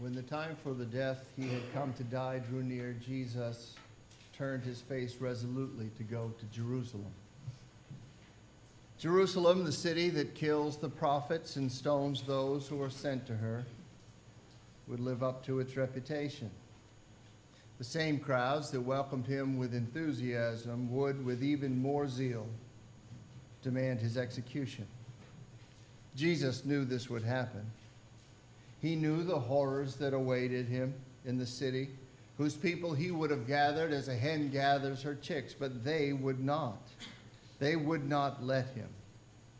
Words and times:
When 0.00 0.14
the 0.14 0.22
time 0.22 0.56
for 0.64 0.72
the 0.72 0.86
death 0.86 1.26
he 1.36 1.46
had 1.46 1.60
come 1.74 1.92
to 1.92 2.04
die 2.04 2.38
drew 2.38 2.62
near, 2.62 2.96
Jesus 3.06 3.74
turned 4.32 4.64
his 4.64 4.80
face 4.80 5.16
resolutely 5.20 5.90
to 5.98 6.02
go 6.02 6.32
to 6.38 6.46
Jerusalem. 6.46 7.12
Jerusalem, 8.98 9.62
the 9.62 9.72
city 9.72 10.08
that 10.08 10.34
kills 10.34 10.78
the 10.78 10.88
prophets 10.88 11.56
and 11.56 11.70
stones 11.70 12.22
those 12.22 12.66
who 12.66 12.80
are 12.82 12.88
sent 12.88 13.26
to 13.26 13.36
her, 13.36 13.66
would 14.88 15.00
live 15.00 15.22
up 15.22 15.44
to 15.44 15.60
its 15.60 15.76
reputation. 15.76 16.50
The 17.76 17.84
same 17.84 18.18
crowds 18.18 18.70
that 18.70 18.80
welcomed 18.80 19.26
him 19.26 19.58
with 19.58 19.74
enthusiasm 19.74 20.90
would, 20.90 21.22
with 21.22 21.44
even 21.44 21.78
more 21.78 22.08
zeal, 22.08 22.46
demand 23.62 24.00
his 24.00 24.16
execution. 24.16 24.86
Jesus 26.16 26.64
knew 26.64 26.86
this 26.86 27.10
would 27.10 27.22
happen. 27.22 27.70
He 28.80 28.96
knew 28.96 29.22
the 29.22 29.38
horrors 29.38 29.96
that 29.96 30.14
awaited 30.14 30.66
him 30.66 30.94
in 31.24 31.38
the 31.38 31.46
city, 31.46 31.90
whose 32.38 32.54
people 32.54 32.94
he 32.94 33.10
would 33.10 33.30
have 33.30 33.46
gathered 33.46 33.92
as 33.92 34.08
a 34.08 34.14
hen 34.14 34.48
gathers 34.48 35.02
her 35.02 35.14
chicks, 35.14 35.54
but 35.54 35.84
they 35.84 36.12
would 36.12 36.40
not. 36.40 36.88
They 37.58 37.76
would 37.76 38.08
not 38.08 38.42
let 38.42 38.68
him. 38.68 38.88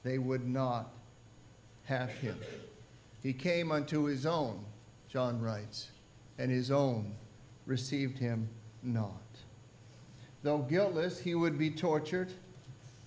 They 0.02 0.19
would 0.19 0.48
not 0.48 0.91
have 1.84 2.11
him. 2.11 2.38
He 3.23 3.34
came 3.34 3.70
unto 3.70 4.05
his 4.05 4.25
own, 4.25 4.64
John 5.09 5.41
writes, 5.41 5.91
and 6.39 6.50
his 6.50 6.70
own 6.70 7.14
received 7.66 8.19
him 8.19 8.48
not. 8.83 9.20
Though 10.42 10.59
guiltless, 10.59 11.20
he 11.20 11.34
would 11.34 11.59
be 11.59 11.70
tortured, 11.70 12.33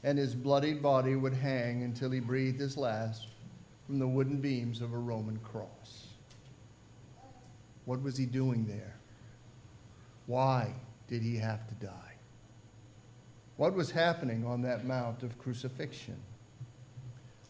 and 0.03 0.19
his 0.19 0.35
bloodied 0.35 0.83
body 0.83 1.15
would 1.15 1.33
hang 1.33 1.81
until 1.81 2.11
he 2.11 2.19
breathed 2.19 2.59
his 2.59 2.77
last 2.77 3.27
from 3.87 3.97
the 3.97 4.07
wooden 4.07 4.37
beams 4.37 4.81
of 4.81 4.93
a 4.93 4.97
Roman 4.97 5.37
cross. 5.39 6.02
What 7.85 8.01
was 8.01 8.17
he 8.17 8.25
doing 8.25 8.65
there? 8.65 8.95
Why 10.25 10.73
did 11.07 11.21
he 11.21 11.37
have 11.37 11.67
to 11.67 11.75
die? 11.75 12.13
What 13.57 13.73
was 13.73 13.91
happening 13.91 14.45
on 14.45 14.61
that 14.63 14.85
Mount 14.85 15.23
of 15.23 15.37
Crucifixion? 15.37 16.17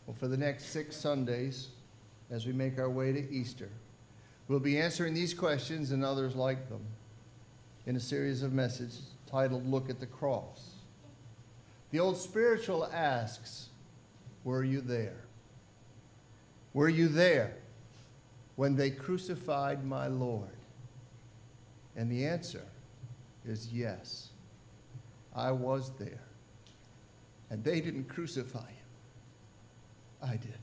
Well, 0.06 0.16
for 0.16 0.28
the 0.28 0.38
next 0.38 0.66
six 0.66 0.96
Sundays, 0.96 1.70
as 2.30 2.46
we 2.46 2.54
make 2.54 2.78
our 2.78 2.90
way 2.90 3.14
to 3.14 3.32
Easter, 3.32 3.70
we'll 4.48 4.60
be 4.60 4.80
answering 4.80 5.14
these 5.14 5.34
questions 5.34 5.92
and 5.92 6.04
others 6.04 6.36
like 6.36 6.68
them 6.70 6.86
in 7.86 7.96
a 7.96 8.00
series 8.00 8.44
of 8.44 8.54
messages 8.54 9.12
titled 9.30 9.70
Look 9.70 9.90
at 9.90 10.00
the 10.00 10.06
Cross. 10.06 10.72
The 11.92 12.00
old 12.00 12.18
spiritual 12.18 12.86
asks, 12.86 13.70
Were 14.44 14.64
you 14.64 14.82
there? 14.82 15.24
Were 16.74 16.90
you 16.90 17.08
there 17.08 17.54
when 18.56 18.76
they 18.76 18.92
crucified 18.92 19.86
my 19.86 20.08
Lord? 20.08 20.50
And 21.96 22.12
the 22.12 22.26
answer 22.26 22.64
is 23.46 23.72
yes. 23.72 24.30
I 25.36 25.52
was 25.52 25.92
there. 26.00 26.24
And 27.50 27.64
they 27.64 27.82
didn't 27.82 28.06
crucify 28.06 28.68
him. 28.68 28.78
I 30.22 30.38
did. 30.38 30.60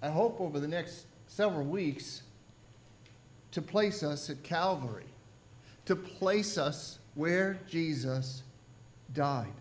I 0.00 0.08
hope 0.08 0.40
over 0.40 0.60
the 0.60 0.68
next 0.68 1.06
several 1.26 1.64
weeks 1.64 2.22
to 3.50 3.62
place 3.62 4.02
us 4.02 4.30
at 4.30 4.42
Calvary, 4.42 5.06
to 5.86 5.96
place 5.96 6.56
us 6.56 6.98
where 7.14 7.58
Jesus 7.68 8.42
died. 9.12 9.52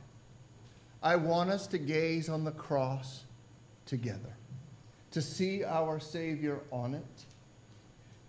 I 1.01 1.15
want 1.15 1.49
us 1.49 1.67
to 1.67 1.77
gaze 1.77 2.29
on 2.29 2.43
the 2.43 2.51
cross 2.51 3.23
together, 3.85 4.35
to 5.17 5.21
see 5.23 5.63
our 5.63 5.99
Savior 5.99 6.59
on 6.71 6.93
it, 6.93 7.25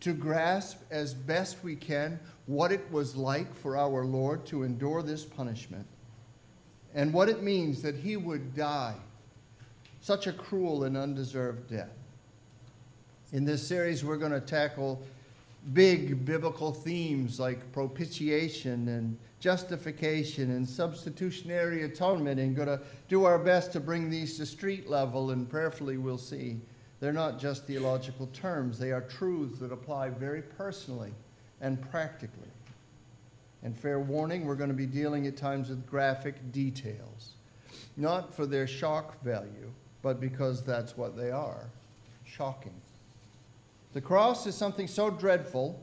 to 0.01 0.15
grasp 0.15 0.79
as 0.91 1.13
best 1.13 1.63
we 1.63 1.77
can 1.77 2.19
what 2.47 2.73
it 2.73 2.91
was 2.91 3.15
like 3.15 3.55
for 3.55 3.77
our 3.77 4.07
Lord 4.07 4.47
to 4.47 4.63
endure 4.63 5.03
this 5.03 5.23
punishment, 5.23 5.85
and 6.95 7.13
what 7.13 7.29
it 7.29 7.43
means 7.43 7.83
that 7.83 7.95
He 7.95 8.17
would 8.17 8.55
die 8.57 8.95
such 10.01 10.27
a 10.27 10.33
cruel 10.33 10.85
and 10.85 10.97
undeserved 10.97 11.69
death. 11.69 11.93
In 13.35 13.45
this 13.45 13.67
series, 13.67 14.03
we're 14.03 14.17
going 14.17 14.33
to 14.33 14.41
tackle 14.41 15.03
big 15.75 16.25
biblical 16.25 16.73
themes 16.73 17.39
like 17.39 17.71
propitiation 17.71 18.89
and 18.89 19.19
justification 19.41 20.53
and 20.53 20.67
substitutionary 20.67 21.83
atonement 21.83 22.41
and 22.41 22.57
going 22.57 22.69
to 22.69 22.81
do 23.09 23.25
our 23.25 23.39
best 23.39 23.73
to 23.73 23.81
bring 23.81 24.09
these 24.09 24.39
to 24.39 24.47
street 24.47 24.89
level 24.89 25.33
and 25.33 25.51
prayerfully 25.51 25.99
we'll 25.99 26.17
see 26.17 26.59
they're 27.01 27.13
not 27.13 27.39
just 27.39 27.67
theological 27.67 28.27
terms 28.29 28.79
they 28.79 28.93
are 28.93 29.03
truths 29.03 29.59
that 29.59 29.73
apply 29.73 30.09
very 30.09 30.43
personally 30.43 31.13
and 31.61 31.81
practically 31.91 32.51
and 33.63 33.77
fair 33.77 34.01
warning 34.01 34.45
we're 34.45 34.55
going 34.55 34.71
to 34.71 34.75
be 34.75 34.87
dealing 34.87 35.27
at 35.27 35.37
times 35.37 35.69
with 35.69 35.87
graphic 35.87 36.53
details 36.53 37.35
not 37.97 38.35
for 38.35 38.47
their 38.47 38.67
shock 38.67 39.23
value 39.23 39.73
but 40.03 40.21
because 40.21 40.63
that's 40.63 40.97
what 40.97 41.17
they 41.17 41.31
are 41.31 41.69
shocking 42.25 42.75
the 43.93 44.01
cross 44.01 44.47
is 44.47 44.55
something 44.55 44.87
so 44.87 45.11
dreadful 45.11 45.81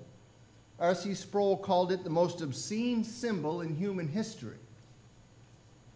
R.C. 0.79 1.13
Sproul 1.13 1.57
called 1.57 1.91
it 1.91 2.03
the 2.03 2.09
most 2.09 2.41
obscene 2.41 3.03
symbol 3.03 3.61
in 3.61 3.75
human 3.75 4.07
history. 4.07 4.57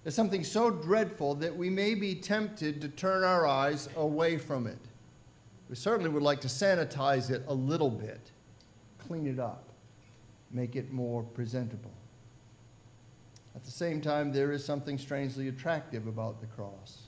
It's 0.06 0.16
something 0.16 0.44
so 0.44 0.70
dreadful 0.70 1.36
that 1.36 1.56
we 1.56 1.70
may 1.70 1.96
be 1.96 2.16
tempted 2.16 2.80
to 2.82 2.88
turn 2.88 3.24
our 3.24 3.46
eyes 3.46 3.90
away 3.98 4.38
from 4.38 4.68
it. 4.68 4.78
We 5.70 5.76
certainly 5.76 6.10
would 6.10 6.24
like 6.24 6.42
to 6.42 6.48
sanitize 6.48 7.30
it 7.30 7.44
a 7.48 7.54
little 7.54 7.92
bit, 7.92 8.32
clean 8.98 9.28
it 9.28 9.40
up, 9.40 9.70
make 10.52 10.76
it 10.76 10.92
more 10.92 11.22
presentable. 11.22 11.92
At 13.56 13.64
the 13.64 13.72
same 13.72 14.02
time, 14.02 14.32
there 14.32 14.52
is 14.52 14.66
something 14.66 14.98
strangely 14.98 15.48
attractive 15.48 16.08
about 16.08 16.42
the 16.42 16.48
cross. 16.48 17.04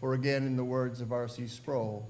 For 0.00 0.14
again, 0.14 0.46
in 0.46 0.56
the 0.56 0.64
words 0.64 1.00
of 1.00 1.12
R.C. 1.12 1.48
Sproul, 1.48 2.08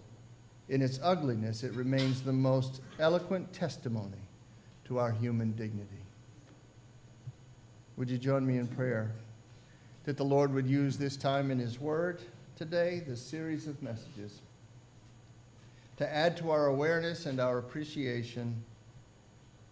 in 0.68 0.82
its 0.82 1.00
ugliness, 1.02 1.64
it 1.64 1.72
remains 1.72 2.20
the 2.20 2.32
most 2.32 2.82
eloquent 2.98 3.52
testimony 3.54 4.20
to 4.84 4.98
our 4.98 5.12
human 5.12 5.52
dignity. 5.52 6.02
Would 7.96 8.10
you 8.10 8.18
join 8.18 8.46
me 8.46 8.58
in 8.58 8.66
prayer 8.66 9.12
that 10.04 10.18
the 10.18 10.24
Lord 10.24 10.52
would 10.52 10.66
use 10.66 10.98
this 10.98 11.16
time 11.16 11.50
in 11.50 11.58
His 11.58 11.80
Word 11.80 12.20
today, 12.54 13.02
this 13.06 13.22
series 13.22 13.66
of 13.66 13.82
messages, 13.82 14.42
to 15.98 16.14
add 16.14 16.36
to 16.36 16.50
our 16.50 16.66
awareness 16.66 17.26
and 17.26 17.40
our 17.40 17.58
appreciation 17.58 18.62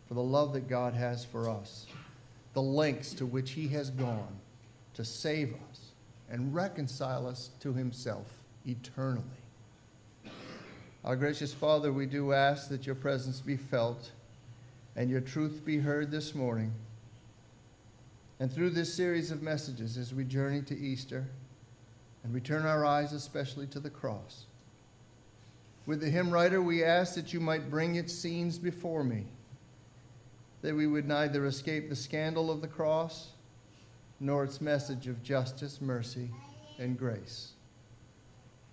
for 0.06 0.14
the 0.14 0.22
love 0.22 0.52
that 0.52 0.68
God 0.68 0.92
has 0.92 1.24
for 1.24 1.48
us, 1.48 1.86
the 2.52 2.62
lengths 2.62 3.14
to 3.14 3.26
which 3.26 3.52
He 3.52 3.68
has 3.68 3.90
gone 3.90 4.36
to 4.94 5.04
save 5.04 5.54
us 5.70 5.92
and 6.28 6.54
reconcile 6.54 7.26
us 7.26 7.50
to 7.60 7.72
Himself 7.72 8.26
eternally. 8.66 9.22
Our 11.04 11.14
gracious 11.14 11.54
Father, 11.54 11.92
we 11.92 12.06
do 12.06 12.32
ask 12.32 12.68
that 12.70 12.86
your 12.86 12.96
presence 12.96 13.40
be 13.40 13.56
felt 13.56 14.10
and 14.96 15.08
your 15.08 15.20
truth 15.20 15.62
be 15.64 15.78
heard 15.78 16.10
this 16.10 16.34
morning. 16.34 16.72
And 18.40 18.52
through 18.52 18.70
this 18.70 18.92
series 18.92 19.30
of 19.30 19.42
messages, 19.42 19.96
as 19.96 20.12
we 20.12 20.24
journey 20.24 20.62
to 20.62 20.76
Easter 20.76 21.24
and 22.24 22.34
we 22.34 22.40
turn 22.40 22.66
our 22.66 22.84
eyes 22.84 23.12
especially 23.12 23.68
to 23.68 23.78
the 23.78 23.90
cross, 23.90 24.46
with 25.86 26.00
the 26.00 26.10
hymn 26.10 26.30
writer, 26.30 26.60
we 26.60 26.84
ask 26.84 27.14
that 27.14 27.32
you 27.32 27.40
might 27.40 27.70
bring 27.70 27.94
its 27.94 28.12
scenes 28.12 28.58
before 28.58 29.04
me, 29.04 29.24
that 30.62 30.74
we 30.74 30.86
would 30.86 31.06
neither 31.06 31.46
escape 31.46 31.88
the 31.88 31.96
scandal 31.96 32.50
of 32.50 32.60
the 32.60 32.68
cross 32.68 33.30
nor 34.18 34.44
its 34.44 34.60
message 34.60 35.06
of 35.06 35.22
justice, 35.22 35.80
mercy, 35.80 36.30
and 36.78 36.98
grace. 36.98 37.52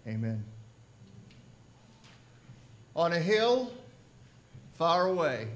Amen. 0.08 0.44
On 2.96 3.14
a 3.14 3.20
hill 3.20 3.72
far 4.74 5.08
away, 5.08 5.48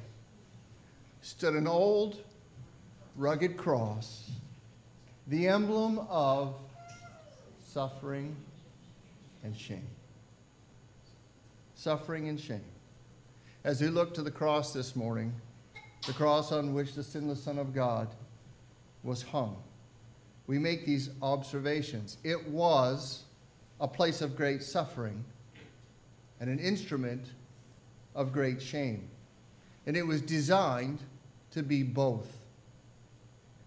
stood 1.22 1.56
an 1.56 1.68
old, 1.68 2.22
rugged 3.16 3.58
cross, 3.58 4.30
the 5.28 5.48
emblem 5.48 6.00
of 6.10 6.56
suffering 7.66 8.36
and 9.44 9.56
shame. 9.56 9.88
Suffering 11.88 12.28
and 12.28 12.38
shame. 12.38 12.60
As 13.64 13.80
we 13.80 13.88
look 13.88 14.14
to 14.16 14.22
the 14.22 14.30
cross 14.30 14.74
this 14.74 14.94
morning, 14.94 15.34
the 16.06 16.12
cross 16.12 16.52
on 16.52 16.74
which 16.74 16.96
the 16.96 17.02
sinless 17.02 17.42
Son 17.42 17.58
of 17.58 17.74
God 17.74 18.10
was 19.04 19.22
hung, 19.22 19.56
we 20.48 20.60
make 20.60 20.86
these 20.86 21.10
observations. 21.22 22.18
It 22.26 22.50
was 22.50 23.24
a 23.80 23.88
place 23.88 24.22
of 24.22 24.36
great 24.36 24.64
suffering 24.64 25.24
and 26.42 26.50
an 26.50 26.60
instrument 26.60 27.28
of 28.16 28.34
great 28.34 28.62
shame. 28.62 29.08
And 29.86 29.96
it 29.96 30.06
was 30.06 30.22
designed 30.22 31.00
to 31.52 31.64
be 31.64 31.84
both. 31.84 32.37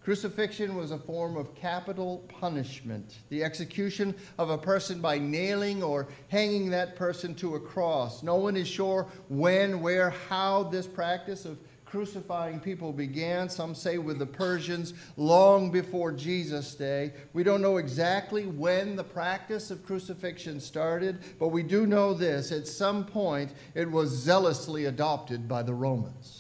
Crucifixion 0.03 0.77
was 0.77 0.93
a 0.93 0.99
form 0.99 1.37
of 1.37 1.55
capital 1.55 2.27
punishment, 2.41 3.19
the 3.29 3.45
execution 3.45 4.15
of 4.39 4.49
a 4.49 4.57
person 4.57 5.01
by 5.01 5.19
nailing 5.19 5.83
or 5.83 6.09
hanging 6.29 6.71
that 6.71 6.97
person 6.97 7.35
to 7.35 7.57
a 7.57 7.61
cross. 7.61 8.23
No 8.23 8.37
one 8.37 8.57
is 8.57 8.67
sure 8.67 9.09
when, 9.29 9.83
where, 9.83 10.09
how 10.11 10.63
this 10.65 10.87
practice 10.87 11.45
of 11.45 11.59
crucifying 11.85 12.61
people 12.61 12.93
began. 12.93 13.49
Some 13.49 13.75
say 13.75 13.99
with 13.99 14.19
the 14.19 14.27
Persians 14.27 14.95
long 15.19 15.71
before 15.71 16.13
Jesus' 16.13 16.75
day. 16.75 17.13
We 17.33 17.43
don't 17.43 17.61
know 17.61 17.77
exactly 17.77 18.47
when 18.47 18.97
the 18.97 19.05
practice 19.05 19.71
of 19.71 19.85
crucifixion 19.85 20.61
started, 20.61 21.19
but 21.39 21.49
we 21.49 21.63
do 21.63 21.87
know 21.87 22.15
this 22.15 22.53
at 22.53 22.67
some 22.67 23.05
point 23.05 23.53
it 23.75 23.91
was 23.91 24.11
zealously 24.11 24.87
adopted 24.87 25.49
by 25.49 25.63
the 25.63 25.75
Romans. 25.75 26.40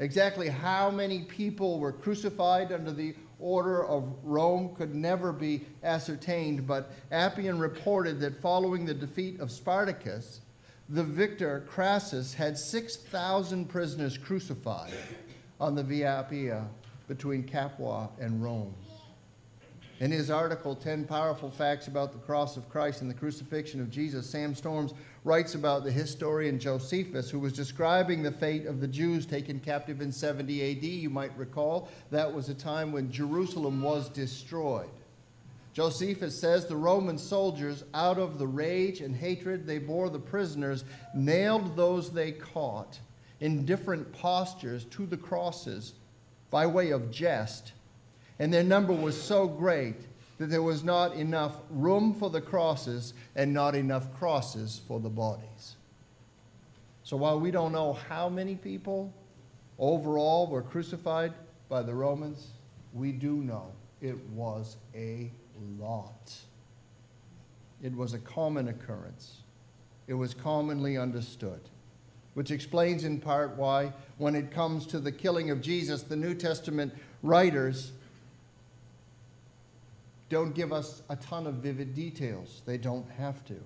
Exactly 0.00 0.48
how 0.48 0.90
many 0.90 1.20
people 1.20 1.78
were 1.78 1.92
crucified 1.92 2.72
under 2.72 2.90
the 2.90 3.14
order 3.38 3.86
of 3.86 4.12
Rome 4.22 4.74
could 4.74 4.94
never 4.94 5.30
be 5.30 5.66
ascertained, 5.82 6.66
but 6.66 6.90
Appian 7.12 7.58
reported 7.58 8.18
that 8.20 8.40
following 8.40 8.86
the 8.86 8.94
defeat 8.94 9.40
of 9.40 9.50
Spartacus, 9.50 10.40
the 10.88 11.04
victor 11.04 11.66
Crassus 11.68 12.32
had 12.32 12.56
6,000 12.56 13.66
prisoners 13.66 14.16
crucified 14.16 14.92
on 15.60 15.74
the 15.74 15.82
Via 15.82 16.24
Appia 16.26 16.66
between 17.06 17.42
Capua 17.42 18.08
and 18.18 18.42
Rome. 18.42 18.74
In 20.00 20.10
his 20.10 20.30
article, 20.30 20.74
10 20.74 21.04
Powerful 21.04 21.50
Facts 21.50 21.86
About 21.88 22.12
the 22.12 22.18
Cross 22.20 22.56
of 22.56 22.70
Christ 22.70 23.02
and 23.02 23.10
the 23.10 23.14
Crucifixion 23.14 23.82
of 23.82 23.90
Jesus, 23.90 24.28
Sam 24.28 24.54
Storms 24.54 24.94
writes 25.24 25.54
about 25.54 25.84
the 25.84 25.92
historian 25.92 26.58
Josephus, 26.58 27.30
who 27.30 27.38
was 27.38 27.52
describing 27.52 28.22
the 28.22 28.32
fate 28.32 28.66
of 28.66 28.80
the 28.80 28.88
Jews 28.88 29.26
taken 29.26 29.60
captive 29.60 30.00
in 30.00 30.10
70 30.10 30.70
AD. 30.70 30.82
You 30.84 31.10
might 31.10 31.36
recall 31.36 31.88
that 32.10 32.32
was 32.32 32.48
a 32.48 32.54
time 32.54 32.90
when 32.92 33.12
Jerusalem 33.12 33.82
was 33.82 34.08
destroyed. 34.08 34.88
Josephus 35.72 36.38
says 36.38 36.66
the 36.66 36.76
Roman 36.76 37.16
soldiers, 37.16 37.84
out 37.94 38.18
of 38.18 38.38
the 38.38 38.46
rage 38.46 39.00
and 39.00 39.14
hatred 39.14 39.66
they 39.66 39.78
bore 39.78 40.10
the 40.10 40.18
prisoners, 40.18 40.84
nailed 41.14 41.76
those 41.76 42.10
they 42.10 42.32
caught 42.32 42.98
in 43.40 43.64
different 43.64 44.12
postures 44.12 44.84
to 44.86 45.06
the 45.06 45.16
crosses 45.16 45.94
by 46.50 46.66
way 46.66 46.90
of 46.90 47.10
jest. 47.10 47.72
And 48.38 48.52
their 48.52 48.64
number 48.64 48.92
was 48.92 49.20
so 49.20 49.46
great 49.46 49.96
that 50.40 50.48
there 50.48 50.62
was 50.62 50.82
not 50.82 51.16
enough 51.16 51.60
room 51.68 52.14
for 52.14 52.30
the 52.30 52.40
crosses 52.40 53.12
and 53.36 53.52
not 53.52 53.74
enough 53.74 54.10
crosses 54.14 54.80
for 54.88 54.98
the 54.98 55.10
bodies. 55.10 55.76
So 57.02 57.18
while 57.18 57.38
we 57.38 57.50
don't 57.50 57.72
know 57.72 57.92
how 57.92 58.30
many 58.30 58.54
people 58.54 59.12
overall 59.78 60.46
were 60.46 60.62
crucified 60.62 61.34
by 61.68 61.82
the 61.82 61.92
Romans, 61.92 62.52
we 62.94 63.12
do 63.12 63.36
know 63.36 63.66
it 64.00 64.18
was 64.30 64.78
a 64.94 65.30
lot. 65.78 66.34
It 67.82 67.94
was 67.94 68.14
a 68.14 68.18
common 68.18 68.68
occurrence. 68.68 69.40
It 70.08 70.14
was 70.14 70.32
commonly 70.32 70.96
understood, 70.96 71.60
which 72.32 72.50
explains 72.50 73.04
in 73.04 73.20
part 73.20 73.58
why, 73.58 73.92
when 74.16 74.34
it 74.34 74.50
comes 74.50 74.86
to 74.86 75.00
the 75.00 75.12
killing 75.12 75.50
of 75.50 75.60
Jesus, 75.60 76.02
the 76.02 76.16
New 76.16 76.34
Testament 76.34 76.94
writers 77.22 77.92
don't 80.30 80.54
give 80.54 80.72
us 80.72 81.02
a 81.10 81.16
ton 81.16 81.46
of 81.46 81.56
vivid 81.56 81.94
details. 81.94 82.62
They 82.64 82.78
don't 82.78 83.10
have 83.18 83.44
to. 83.46 83.56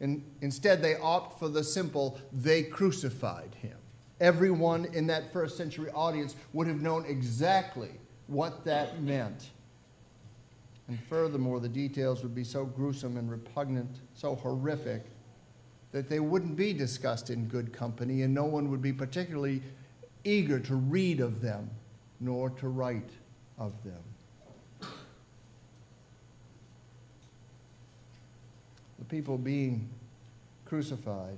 And 0.00 0.24
instead, 0.40 0.82
they 0.82 0.96
opt 0.96 1.38
for 1.38 1.48
the 1.48 1.62
simple, 1.62 2.18
they 2.32 2.64
crucified 2.64 3.54
him. 3.54 3.76
Everyone 4.20 4.86
in 4.86 5.06
that 5.06 5.32
first 5.32 5.56
century 5.56 5.90
audience 5.94 6.34
would 6.52 6.66
have 6.66 6.80
known 6.80 7.04
exactly 7.06 7.90
what 8.26 8.64
that 8.64 9.02
meant. 9.02 9.50
And 10.88 10.98
furthermore, 11.04 11.60
the 11.60 11.68
details 11.68 12.22
would 12.22 12.34
be 12.34 12.44
so 12.44 12.64
gruesome 12.64 13.16
and 13.16 13.30
repugnant, 13.30 14.00
so 14.14 14.34
horrific, 14.34 15.02
that 15.92 16.08
they 16.08 16.20
wouldn't 16.20 16.56
be 16.56 16.72
discussed 16.72 17.30
in 17.30 17.46
good 17.46 17.72
company, 17.72 18.22
and 18.22 18.34
no 18.34 18.44
one 18.44 18.70
would 18.70 18.82
be 18.82 18.92
particularly 18.92 19.62
eager 20.24 20.58
to 20.58 20.74
read 20.74 21.20
of 21.20 21.40
them, 21.40 21.70
nor 22.20 22.50
to 22.50 22.68
write 22.68 23.10
of 23.58 23.72
them. 23.84 24.02
The 29.04 29.16
people 29.16 29.36
being 29.36 29.90
crucified 30.64 31.36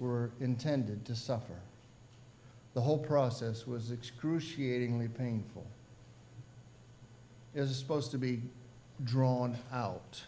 were 0.00 0.30
intended 0.40 1.04
to 1.04 1.14
suffer. 1.14 1.54
The 2.74 2.80
whole 2.80 2.98
process 2.98 3.68
was 3.68 3.92
excruciatingly 3.92 5.08
painful 5.08 5.64
It 7.54 7.60
was 7.60 7.78
supposed 7.78 8.10
to 8.10 8.18
be 8.18 8.42
drawn 9.04 9.56
out. 9.72 10.24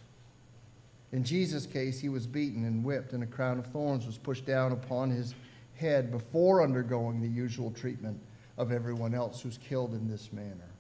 In 1.11 1.25
Jesus' 1.25 1.67
case, 1.67 1.99
he 1.99 2.08
was 2.08 2.26
beaten 2.26 2.64
and 2.64 2.85
whipped, 2.85 3.12
and 3.14 3.23
a 3.23 3.26
crown 3.26 3.58
of 3.58 3.67
thorns 3.67 4.06
was 4.06 4.17
pushed 4.17 4.46
down 4.46 4.70
upon 4.70 5.11
his 5.11 5.35
head 5.75 6.12
before 6.12 6.62
undergoing 6.62 7.20
the 7.20 7.29
usual 7.29 7.73
treatment 7.73 8.20
of 8.56 8.70
everyone 8.70 9.12
else 9.12 9.40
who's 9.40 9.58
killed 9.58 9.93
in 9.93 10.08
this 10.08 10.32
manner. 10.32 10.70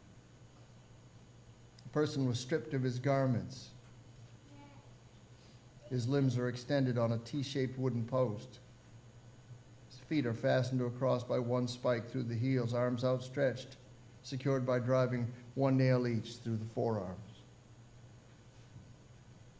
The 1.82 1.88
person 1.88 2.28
was 2.28 2.38
stripped 2.38 2.74
of 2.74 2.82
his 2.82 2.98
garments. 2.98 3.70
His 5.90 6.08
limbs 6.08 6.36
are 6.36 6.48
extended 6.48 6.98
on 6.98 7.12
a 7.12 7.18
T 7.18 7.42
shaped 7.42 7.78
wooden 7.78 8.04
post. 8.04 8.58
His 9.88 9.98
feet 10.00 10.26
are 10.26 10.34
fastened 10.34 10.80
to 10.80 10.86
a 10.86 10.90
cross 10.90 11.24
by 11.24 11.38
one 11.38 11.66
spike 11.66 12.10
through 12.10 12.24
the 12.24 12.34
heels, 12.34 12.74
arms 12.74 13.04
outstretched, 13.04 13.76
secured 14.22 14.66
by 14.66 14.78
driving 14.78 15.32
one 15.54 15.76
nail 15.76 16.06
each 16.06 16.36
through 16.36 16.56
the 16.56 16.74
forearms. 16.74 17.16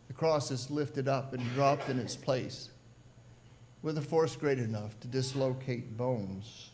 The 0.09 0.15
cross 0.15 0.51
is 0.51 0.71
lifted 0.71 1.09
up 1.09 1.33
and 1.33 1.43
dropped 1.55 1.89
in 1.89 1.99
its 1.99 2.17
place 2.17 2.71
with 3.83 3.97
a 3.97 4.03
force 4.03 4.37
great 4.37 4.59
enough 4.59 4.99
to 5.01 5.09
dislocate 5.09 5.97
bones. 5.97 6.71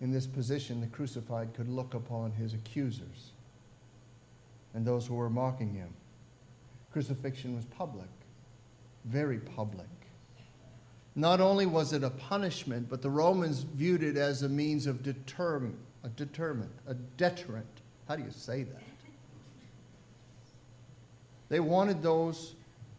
In 0.00 0.12
this 0.12 0.26
position, 0.26 0.80
the 0.80 0.86
crucified 0.86 1.54
could 1.54 1.68
look 1.68 1.94
upon 1.94 2.32
his 2.32 2.54
accusers 2.54 3.32
and 4.72 4.86
those 4.86 5.06
who 5.06 5.14
were 5.14 5.30
mocking 5.30 5.74
him. 5.74 5.94
Crucifixion 6.94 7.56
was 7.56 7.64
public, 7.66 8.08
very 9.04 9.38
public. 9.38 9.88
Not 11.16 11.40
only 11.40 11.66
was 11.66 11.92
it 11.92 12.04
a 12.04 12.10
punishment, 12.10 12.88
but 12.88 13.02
the 13.02 13.10
Romans 13.10 13.60
viewed 13.60 14.02
it 14.02 14.16
as 14.16 14.42
a 14.42 14.48
means 14.48 14.86
of 14.86 15.02
deterrent 15.02 15.76
a 16.04 16.08
determinant, 16.10 16.70
a 16.86 16.94
deterrent. 17.16 17.66
How 18.06 18.16
do 18.16 18.22
you 18.22 18.30
say 18.30 18.62
that? 18.62 18.82
They 21.48 21.60
wanted 21.60 22.02
those 22.02 22.54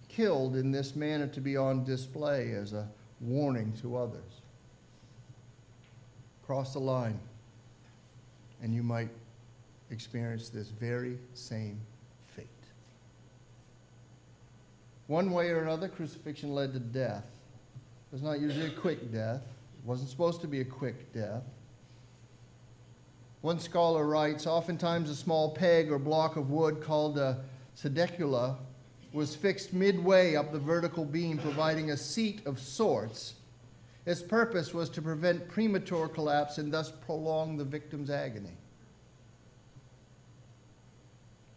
killed 0.10 0.56
in 0.56 0.72
this 0.72 0.96
manner 0.96 1.28
to 1.28 1.40
be 1.40 1.56
on 1.56 1.84
display 1.84 2.52
as 2.52 2.74
a 2.74 2.88
warning 3.22 3.74
to 3.82 3.96
others. 3.96 4.42
Cross 6.46 6.74
the 6.74 6.80
line, 6.80 7.20
and 8.62 8.74
you 8.74 8.84
might 8.84 9.10
experience 9.92 10.50
this 10.50 10.68
very 10.70 11.18
same 11.34 11.80
fate. 12.28 12.48
One 15.08 15.32
way 15.32 15.50
or 15.50 15.62
another, 15.62 15.88
crucifixion 15.88 16.54
led 16.54 16.74
to 16.74 16.80
death. 16.80 17.26
It 18.12 18.14
was 18.14 18.24
not 18.24 18.40
usually 18.40 18.68
a 18.68 18.72
quick 18.72 19.12
death, 19.12 19.42
it 19.42 19.86
wasn't 19.86 20.10
supposed 20.10 20.42
to 20.42 20.48
be 20.48 20.62
a 20.62 20.66
quick 20.66 21.14
death. 21.14 21.44
One 23.42 23.60
scholar 23.60 24.08
writes 24.08 24.48
oftentimes 24.48 25.10
a 25.10 25.16
small 25.16 25.54
peg 25.54 25.92
or 25.92 26.00
block 26.00 26.36
of 26.36 26.50
wood 26.50 26.82
called 26.82 27.20
a 27.20 27.44
sedicula 27.78 28.58
was 29.14 29.36
fixed 29.36 29.72
midway 29.72 30.36
up 30.36 30.52
the 30.52 30.60
vertical 30.60 31.06
beam, 31.06 31.38
providing 31.38 31.92
a 31.92 31.98
seat 31.98 32.42
of 32.46 32.60
sorts. 32.60 33.36
Its 34.06 34.22
purpose 34.22 34.74
was 34.74 34.90
to 34.90 35.02
prevent 35.02 35.48
premature 35.48 36.08
collapse 36.08 36.58
and 36.58 36.74
thus 36.74 36.92
prolong 36.92 37.56
the 37.56 37.64
victim's 37.64 38.10
agony. 38.10 38.58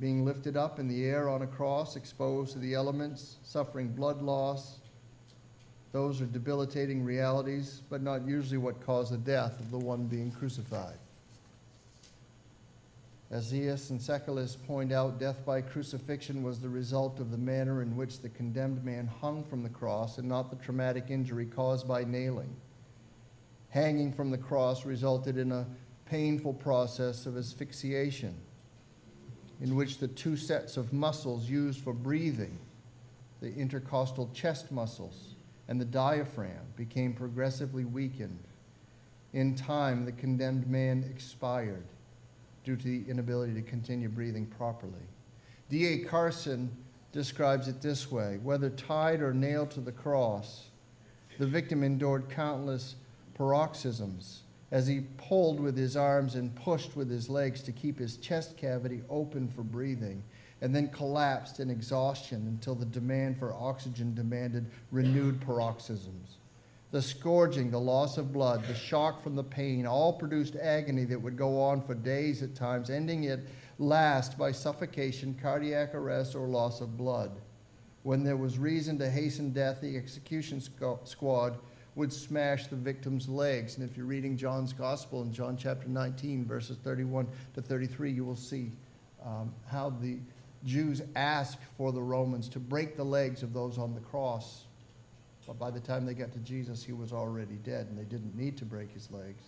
Being 0.00 0.24
lifted 0.24 0.56
up 0.56 0.78
in 0.78 0.86
the 0.86 1.04
air 1.04 1.28
on 1.28 1.42
a 1.42 1.46
cross, 1.46 1.96
exposed 1.96 2.52
to 2.52 2.58
the 2.58 2.74
elements, 2.74 3.36
suffering 3.42 3.88
blood 3.88 4.22
loss, 4.22 4.78
those 5.92 6.20
are 6.20 6.26
debilitating 6.26 7.02
realities, 7.02 7.82
but 7.88 8.02
not 8.02 8.26
usually 8.26 8.58
what 8.58 8.84
caused 8.84 9.12
the 9.12 9.18
death 9.18 9.58
of 9.58 9.70
the 9.70 9.78
one 9.78 10.06
being 10.06 10.30
crucified. 10.30 10.98
As 13.30 13.52
Zias 13.52 13.90
and 13.90 14.00
Sekeles 14.00 14.56
point 14.66 14.90
out, 14.90 15.18
death 15.18 15.44
by 15.44 15.60
crucifixion 15.60 16.42
was 16.42 16.60
the 16.60 16.68
result 16.68 17.20
of 17.20 17.30
the 17.30 17.36
manner 17.36 17.82
in 17.82 17.94
which 17.96 18.20
the 18.20 18.30
condemned 18.30 18.82
man 18.84 19.06
hung 19.06 19.44
from 19.44 19.62
the 19.62 19.68
cross 19.68 20.16
and 20.16 20.28
not 20.28 20.50
the 20.50 20.56
traumatic 20.56 21.06
injury 21.10 21.44
caused 21.44 21.86
by 21.86 22.04
nailing. 22.04 22.54
Hanging 23.70 24.12
from 24.12 24.30
the 24.30 24.38
cross 24.38 24.86
resulted 24.86 25.36
in 25.36 25.52
a 25.52 25.66
painful 26.06 26.54
process 26.54 27.26
of 27.26 27.36
asphyxiation, 27.36 28.34
in 29.60 29.74
which 29.74 29.98
the 29.98 30.08
two 30.08 30.36
sets 30.36 30.76
of 30.76 30.92
muscles 30.92 31.48
used 31.48 31.80
for 31.80 31.92
breathing, 31.92 32.58
the 33.40 33.52
intercostal 33.54 34.30
chest 34.32 34.70
muscles 34.70 35.34
and 35.68 35.80
the 35.80 35.84
diaphragm, 35.84 36.64
became 36.76 37.12
progressively 37.12 37.84
weakened 37.84 38.38
In 39.34 39.54
time, 39.54 40.06
the 40.06 40.12
condemned 40.12 40.66
man 40.66 41.04
expired 41.10 41.84
due 42.64 42.76
to 42.76 42.84
the 42.84 43.04
inability 43.08 43.52
to 43.54 43.62
continue 43.62 44.08
breathing 44.08 44.46
properly. 44.46 45.06
D.A. 45.68 45.98
Carson 45.98 46.70
describes 47.12 47.68
it 47.68 47.82
this 47.82 48.10
way 48.10 48.38
whether 48.42 48.70
tied 48.70 49.20
or 49.20 49.34
nailed 49.34 49.70
to 49.72 49.80
the 49.80 49.92
cross, 49.92 50.68
the 51.38 51.46
victim 51.46 51.82
endured 51.82 52.30
countless 52.30 52.96
paroxysms 53.34 54.42
as 54.70 54.86
he 54.86 55.00
pulled 55.16 55.60
with 55.60 55.76
his 55.76 55.96
arms 55.96 56.34
and 56.34 56.54
pushed 56.54 56.96
with 56.96 57.10
his 57.10 57.30
legs 57.30 57.62
to 57.62 57.72
keep 57.72 57.98
his 57.98 58.16
chest 58.18 58.56
cavity 58.56 59.02
open 59.08 59.48
for 59.48 59.62
breathing, 59.62 60.22
and 60.60 60.74
then 60.74 60.88
collapsed 60.88 61.60
in 61.60 61.70
exhaustion 61.70 62.46
until 62.48 62.74
the 62.74 62.84
demand 62.84 63.38
for 63.38 63.54
oxygen 63.54 64.14
demanded 64.14 64.66
renewed 64.90 65.40
paroxysms. 65.40 66.38
The 66.90 67.02
scourging, 67.02 67.70
the 67.70 67.78
loss 67.78 68.16
of 68.16 68.32
blood, 68.32 68.64
the 68.66 68.74
shock 68.74 69.22
from 69.22 69.36
the 69.36 69.44
pain 69.44 69.86
all 69.86 70.12
produced 70.12 70.56
agony 70.56 71.04
that 71.04 71.20
would 71.20 71.36
go 71.36 71.60
on 71.60 71.82
for 71.82 71.94
days 71.94 72.42
at 72.42 72.54
times, 72.54 72.88
ending 72.88 73.24
it 73.24 73.40
last 73.78 74.38
by 74.38 74.52
suffocation, 74.52 75.38
cardiac 75.40 75.94
arrest, 75.94 76.34
or 76.34 76.48
loss 76.48 76.80
of 76.80 76.96
blood. 76.96 77.30
When 78.04 78.24
there 78.24 78.38
was 78.38 78.58
reason 78.58 78.98
to 79.00 79.10
hasten 79.10 79.50
death, 79.50 79.80
the 79.80 79.96
execution 79.96 80.60
squad 80.60 81.58
would 81.98 82.12
smash 82.12 82.68
the 82.68 82.76
victim's 82.76 83.28
legs. 83.28 83.76
And 83.76 83.88
if 83.88 83.96
you're 83.96 84.06
reading 84.06 84.36
John's 84.36 84.72
Gospel 84.72 85.22
in 85.22 85.32
John 85.32 85.56
chapter 85.56 85.88
19, 85.88 86.44
verses 86.44 86.78
31 86.84 87.26
to 87.54 87.60
33, 87.60 88.12
you 88.12 88.24
will 88.24 88.36
see 88.36 88.70
um, 89.26 89.52
how 89.66 89.90
the 89.90 90.18
Jews 90.64 91.02
asked 91.16 91.58
for 91.76 91.90
the 91.90 92.00
Romans 92.00 92.48
to 92.50 92.60
break 92.60 92.96
the 92.96 93.04
legs 93.04 93.42
of 93.42 93.52
those 93.52 93.78
on 93.78 93.94
the 93.94 94.00
cross. 94.00 94.64
But 95.44 95.58
by 95.58 95.72
the 95.72 95.80
time 95.80 96.06
they 96.06 96.14
got 96.14 96.32
to 96.34 96.38
Jesus, 96.38 96.84
he 96.84 96.92
was 96.92 97.12
already 97.12 97.56
dead, 97.64 97.88
and 97.88 97.98
they 97.98 98.04
didn't 98.04 98.36
need 98.36 98.56
to 98.58 98.64
break 98.64 98.92
his 98.92 99.10
legs. 99.10 99.42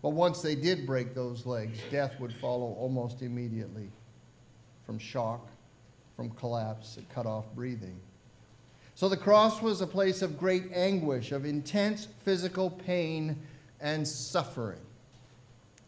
But 0.00 0.10
once 0.10 0.40
they 0.40 0.54
did 0.54 0.86
break 0.86 1.14
those 1.14 1.44
legs, 1.44 1.78
death 1.90 2.18
would 2.18 2.32
follow 2.32 2.76
almost 2.78 3.20
immediately 3.20 3.90
from 4.86 4.98
shock, 4.98 5.48
from 6.14 6.30
collapse, 6.30 6.96
and 6.96 7.06
cut 7.10 7.26
off 7.26 7.44
breathing. 7.54 8.00
So 8.96 9.10
the 9.10 9.16
cross 9.16 9.60
was 9.60 9.82
a 9.82 9.86
place 9.86 10.22
of 10.22 10.38
great 10.38 10.72
anguish, 10.72 11.30
of 11.30 11.44
intense 11.44 12.08
physical 12.24 12.70
pain 12.70 13.36
and 13.78 14.08
suffering. 14.08 14.80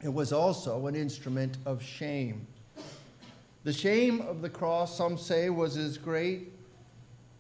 It 0.04 0.12
was 0.12 0.30
also 0.30 0.86
an 0.88 0.94
instrument 0.94 1.56
of 1.64 1.82
shame. 1.82 2.46
The 3.64 3.72
shame 3.72 4.20
of 4.20 4.42
the 4.42 4.50
cross, 4.50 4.94
some 4.94 5.16
say, 5.16 5.48
was 5.48 5.78
as 5.78 5.96
great, 5.96 6.52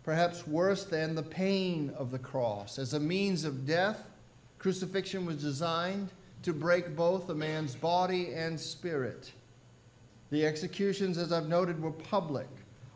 perhaps 0.04 0.46
worse 0.46 0.84
than 0.84 1.14
the 1.14 1.22
pain 1.22 1.92
of 1.98 2.10
the 2.12 2.18
cross. 2.18 2.78
As 2.78 2.94
a 2.94 3.00
means 3.00 3.44
of 3.44 3.66
death, 3.66 4.08
crucifixion 4.58 5.26
was 5.26 5.36
designed 5.36 6.08
to 6.44 6.54
break 6.54 6.96
both 6.96 7.28
a 7.28 7.34
man's 7.34 7.74
body 7.74 8.32
and 8.32 8.58
spirit. 8.58 9.32
The 10.30 10.46
executions, 10.46 11.18
as 11.18 11.30
I've 11.30 11.48
noted, 11.48 11.82
were 11.82 11.92
public. 11.92 12.48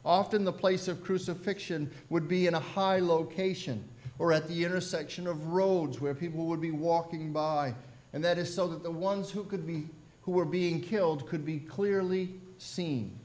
Often 0.04 0.44
the 0.44 0.52
place 0.52 0.88
of 0.88 1.04
crucifixion 1.04 1.90
would 2.10 2.28
be 2.28 2.46
in 2.46 2.54
a 2.54 2.60
high 2.60 2.98
location 2.98 3.84
or 4.18 4.32
at 4.32 4.48
the 4.48 4.64
intersection 4.64 5.26
of 5.26 5.48
roads 5.48 6.00
where 6.00 6.14
people 6.14 6.46
would 6.46 6.60
be 6.60 6.70
walking 6.70 7.32
by. 7.32 7.74
And 8.12 8.24
that 8.24 8.38
is 8.38 8.52
so 8.52 8.66
that 8.68 8.82
the 8.82 8.90
ones 8.90 9.30
who, 9.30 9.44
could 9.44 9.66
be, 9.66 9.88
who 10.22 10.32
were 10.32 10.44
being 10.44 10.80
killed 10.80 11.26
could 11.28 11.44
be 11.44 11.60
clearly 11.60 12.34
seen. 12.58 13.18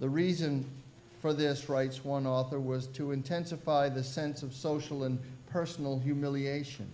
The 0.00 0.08
reason 0.08 0.68
for 1.20 1.32
this, 1.32 1.70
writes 1.70 2.04
one 2.04 2.26
author, 2.26 2.60
was 2.60 2.86
to 2.88 3.12
intensify 3.12 3.88
the 3.88 4.04
sense 4.04 4.42
of 4.42 4.52
social 4.52 5.04
and 5.04 5.18
personal 5.46 5.98
humiliation. 5.98 6.90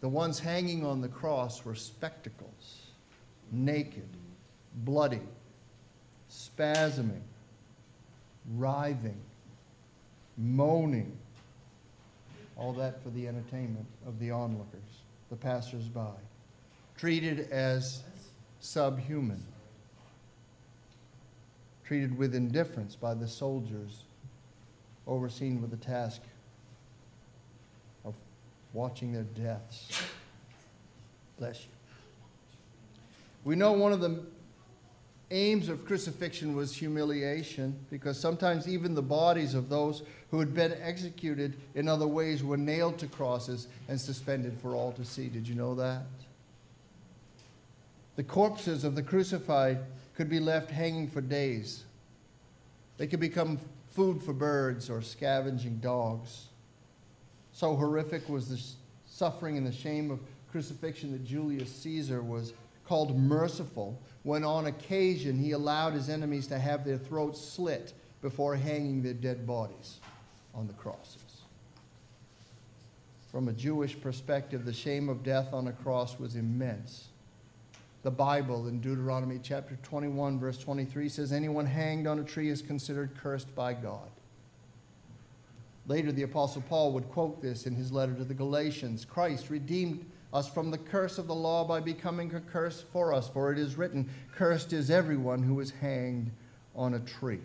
The 0.00 0.08
ones 0.08 0.40
hanging 0.40 0.84
on 0.84 1.00
the 1.00 1.08
cross 1.08 1.64
were 1.64 1.76
spectacles, 1.76 2.86
naked, 3.52 4.08
bloody, 4.84 5.20
spasming, 6.36 7.22
writhing, 8.54 9.20
moaning. 10.36 11.16
All 12.56 12.72
that 12.74 13.02
for 13.02 13.10
the 13.10 13.26
entertainment 13.26 13.86
of 14.06 14.18
the 14.18 14.30
onlookers, 14.30 15.02
the 15.30 15.36
passers-by, 15.36 16.14
treated 16.96 17.50
as 17.50 18.02
subhuman, 18.60 19.42
treated 21.84 22.16
with 22.16 22.34
indifference 22.34 22.96
by 22.96 23.14
the 23.14 23.28
soldiers 23.28 24.04
overseen 25.06 25.60
with 25.60 25.70
the 25.70 25.76
task 25.76 26.20
of 28.04 28.14
watching 28.72 29.12
their 29.12 29.22
deaths. 29.22 30.02
Bless 31.38 31.60
you. 31.60 31.70
We 33.44 33.54
know 33.54 33.72
one 33.72 33.92
of 33.92 34.00
the 34.00 34.24
aims 35.30 35.68
of 35.68 35.84
crucifixion 35.84 36.54
was 36.54 36.74
humiliation 36.74 37.76
because 37.90 38.18
sometimes 38.18 38.68
even 38.68 38.94
the 38.94 39.02
bodies 39.02 39.54
of 39.54 39.68
those 39.68 40.02
who 40.30 40.38
had 40.38 40.54
been 40.54 40.74
executed 40.80 41.56
in 41.74 41.88
other 41.88 42.06
ways 42.06 42.44
were 42.44 42.56
nailed 42.56 42.98
to 42.98 43.06
crosses 43.06 43.66
and 43.88 44.00
suspended 44.00 44.56
for 44.60 44.74
all 44.74 44.92
to 44.92 45.04
see. 45.04 45.28
Did 45.28 45.48
you 45.48 45.54
know 45.54 45.74
that? 45.74 46.02
The 48.14 48.22
corpses 48.22 48.84
of 48.84 48.94
the 48.94 49.02
crucified 49.02 49.78
could 50.14 50.30
be 50.30 50.40
left 50.40 50.70
hanging 50.70 51.08
for 51.08 51.20
days. 51.20 51.84
They 52.96 53.06
could 53.06 53.20
become 53.20 53.58
food 53.92 54.22
for 54.22 54.32
birds 54.32 54.88
or 54.88 55.02
scavenging 55.02 55.78
dogs. 55.78 56.46
So 57.52 57.74
horrific 57.74 58.28
was 58.28 58.48
the 58.48 58.62
suffering 59.06 59.56
and 59.56 59.66
the 59.66 59.72
shame 59.72 60.10
of 60.10 60.20
crucifixion 60.50 61.12
that 61.12 61.24
Julius 61.24 61.70
Caesar 61.76 62.22
was 62.22 62.52
called 62.86 63.18
merciful 63.18 64.00
when 64.22 64.44
on 64.44 64.66
occasion 64.66 65.38
he 65.38 65.52
allowed 65.52 65.92
his 65.92 66.08
enemies 66.08 66.46
to 66.48 66.58
have 66.58 66.84
their 66.84 66.98
throats 66.98 67.40
slit 67.40 67.92
before 68.22 68.56
hanging 68.56 69.02
their 69.02 69.14
dead 69.14 69.46
bodies 69.46 69.98
on 70.54 70.66
the 70.66 70.72
crosses. 70.72 71.20
From 73.30 73.48
a 73.48 73.52
Jewish 73.52 74.00
perspective, 74.00 74.64
the 74.64 74.72
shame 74.72 75.08
of 75.08 75.22
death 75.22 75.52
on 75.52 75.68
a 75.68 75.72
cross 75.72 76.18
was 76.18 76.36
immense. 76.36 77.08
The 78.02 78.10
Bible 78.10 78.68
in 78.68 78.80
Deuteronomy 78.80 79.40
chapter 79.42 79.76
21, 79.82 80.38
verse 80.38 80.58
23 80.58 81.08
says, 81.08 81.32
Anyone 81.32 81.66
hanged 81.66 82.06
on 82.06 82.18
a 82.18 82.24
tree 82.24 82.48
is 82.48 82.62
considered 82.62 83.10
cursed 83.20 83.54
by 83.54 83.74
God. 83.74 84.08
Later, 85.86 86.12
the 86.12 86.22
Apostle 86.22 86.62
Paul 86.62 86.92
would 86.92 87.08
quote 87.10 87.42
this 87.42 87.66
in 87.66 87.74
his 87.74 87.92
letter 87.92 88.14
to 88.14 88.24
the 88.24 88.34
Galatians 88.34 89.04
Christ 89.04 89.50
redeemed 89.50 90.04
us 90.36 90.46
from 90.46 90.70
the 90.70 90.78
curse 90.78 91.16
of 91.16 91.26
the 91.26 91.34
law 91.34 91.64
by 91.64 91.80
becoming 91.80 92.34
a 92.34 92.40
curse 92.40 92.84
for 92.92 93.14
us, 93.14 93.26
for 93.26 93.50
it 93.50 93.58
is 93.58 93.76
written, 93.76 94.10
Cursed 94.34 94.74
is 94.74 94.90
everyone 94.90 95.42
who 95.42 95.58
is 95.60 95.70
hanged 95.70 96.30
on 96.74 96.92
a 96.92 97.00
tree. 97.00 97.40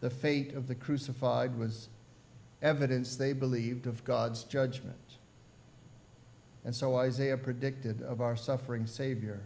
The 0.00 0.10
fate 0.10 0.54
of 0.54 0.68
the 0.68 0.76
crucified 0.76 1.58
was 1.58 1.88
evidence, 2.62 3.16
they 3.16 3.32
believed, 3.32 3.88
of 3.88 4.04
God's 4.04 4.44
judgment. 4.44 4.96
And 6.64 6.72
so 6.72 6.94
Isaiah 6.96 7.36
predicted 7.36 8.00
of 8.02 8.20
our 8.20 8.36
suffering 8.36 8.86
Savior, 8.86 9.40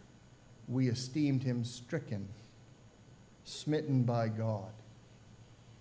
we 0.69 0.89
esteemed 0.89 1.43
him 1.43 1.65
stricken, 1.65 2.29
smitten 3.45 4.03
by 4.03 4.29
God 4.29 4.73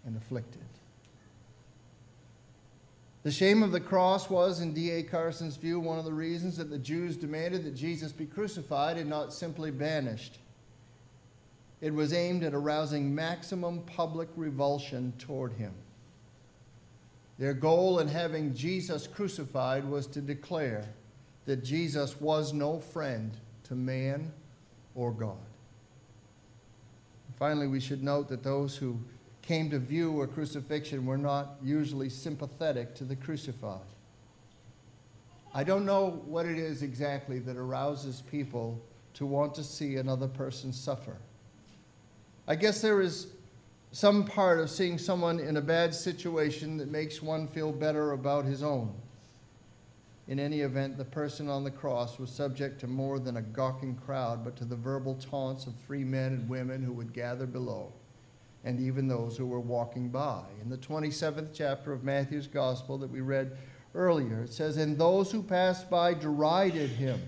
and 0.05 0.15
afflicted. 0.15 0.68
The 3.23 3.31
shame 3.31 3.63
of 3.63 3.71
the 3.71 3.81
cross 3.81 4.29
was, 4.29 4.61
in 4.61 4.73
D.A. 4.73 5.03
Carson's 5.03 5.57
view, 5.57 5.79
one 5.79 5.99
of 5.99 6.05
the 6.05 6.13
reasons 6.13 6.55
that 6.57 6.69
the 6.69 6.77
Jews 6.77 7.17
demanded 7.17 7.65
that 7.65 7.75
Jesus 7.75 8.13
be 8.13 8.25
crucified 8.25 8.97
and 8.97 9.09
not 9.09 9.33
simply 9.33 9.71
banished. 9.71 10.39
It 11.81 11.93
was 11.93 12.13
aimed 12.13 12.43
at 12.43 12.53
arousing 12.53 13.13
maximum 13.13 13.81
public 13.81 14.29
revulsion 14.35 15.13
toward 15.17 15.53
him. 15.53 15.73
Their 17.37 17.53
goal 17.53 17.99
in 17.99 18.07
having 18.07 18.53
Jesus 18.53 19.07
crucified 19.07 19.85
was 19.85 20.07
to 20.07 20.21
declare 20.21 20.85
that 21.45 21.63
Jesus 21.63 22.19
was 22.19 22.53
no 22.53 22.79
friend 22.79 23.31
to 23.63 23.75
man 23.75 24.31
or 24.95 25.11
God. 25.11 25.37
Finally, 27.37 27.67
we 27.67 27.79
should 27.79 28.03
note 28.03 28.27
that 28.27 28.43
those 28.43 28.75
who 28.75 28.99
came 29.49 29.67
to 29.67 29.79
view 29.79 30.21
a 30.21 30.27
crucifixion 30.27 31.07
were 31.07 31.17
not 31.17 31.55
usually 31.63 32.07
sympathetic 32.07 32.93
to 32.93 33.03
the 33.03 33.15
crucified. 33.15 33.79
I 35.55 35.63
don't 35.63 35.87
know 35.87 36.21
what 36.27 36.45
it 36.45 36.59
is 36.59 36.83
exactly 36.83 37.39
that 37.39 37.57
arouses 37.57 38.21
people 38.29 38.79
to 39.15 39.25
want 39.25 39.55
to 39.55 39.63
see 39.63 39.95
another 39.95 40.27
person 40.27 40.71
suffer. 40.71 41.17
I 42.47 42.53
guess 42.57 42.79
there 42.83 43.01
is 43.01 43.25
some 43.91 44.23
part 44.23 44.59
of 44.59 44.69
seeing 44.69 44.99
someone 44.99 45.39
in 45.39 45.57
a 45.57 45.61
bad 45.61 45.95
situation 45.95 46.77
that 46.77 46.91
makes 46.91 47.19
one 47.19 47.47
feel 47.47 47.71
better 47.71 48.11
about 48.11 48.45
his 48.45 48.61
own. 48.61 48.93
In 50.27 50.39
any 50.39 50.61
event, 50.61 50.95
the 50.95 51.05
person 51.05 51.49
on 51.49 51.63
the 51.63 51.71
cross 51.71 52.19
was 52.19 52.29
subject 52.29 52.79
to 52.81 52.87
more 52.87 53.17
than 53.17 53.37
a 53.37 53.41
gawking 53.41 53.95
crowd, 53.95 54.43
but 54.43 54.55
to 54.57 54.65
the 54.65 54.75
verbal 54.75 55.15
taunts 55.15 55.65
of 55.65 55.73
three 55.87 56.03
men 56.03 56.33
and 56.33 56.47
women 56.47 56.83
who 56.83 56.93
would 56.93 57.13
gather 57.13 57.47
below 57.47 57.91
and 58.63 58.79
even 58.79 59.07
those 59.07 59.37
who 59.37 59.45
were 59.45 59.59
walking 59.59 60.09
by. 60.09 60.43
In 60.61 60.69
the 60.69 60.77
27th 60.77 61.49
chapter 61.53 61.93
of 61.93 62.03
Matthew's 62.03 62.47
Gospel 62.47 62.97
that 62.97 63.09
we 63.09 63.21
read 63.21 63.57
earlier. 63.95 64.43
It 64.43 64.53
says, 64.53 64.77
And 64.77 64.97
those 64.97 65.31
who 65.31 65.41
passed 65.41 65.89
by 65.89 66.13
derided 66.13 66.89
him, 66.89 67.21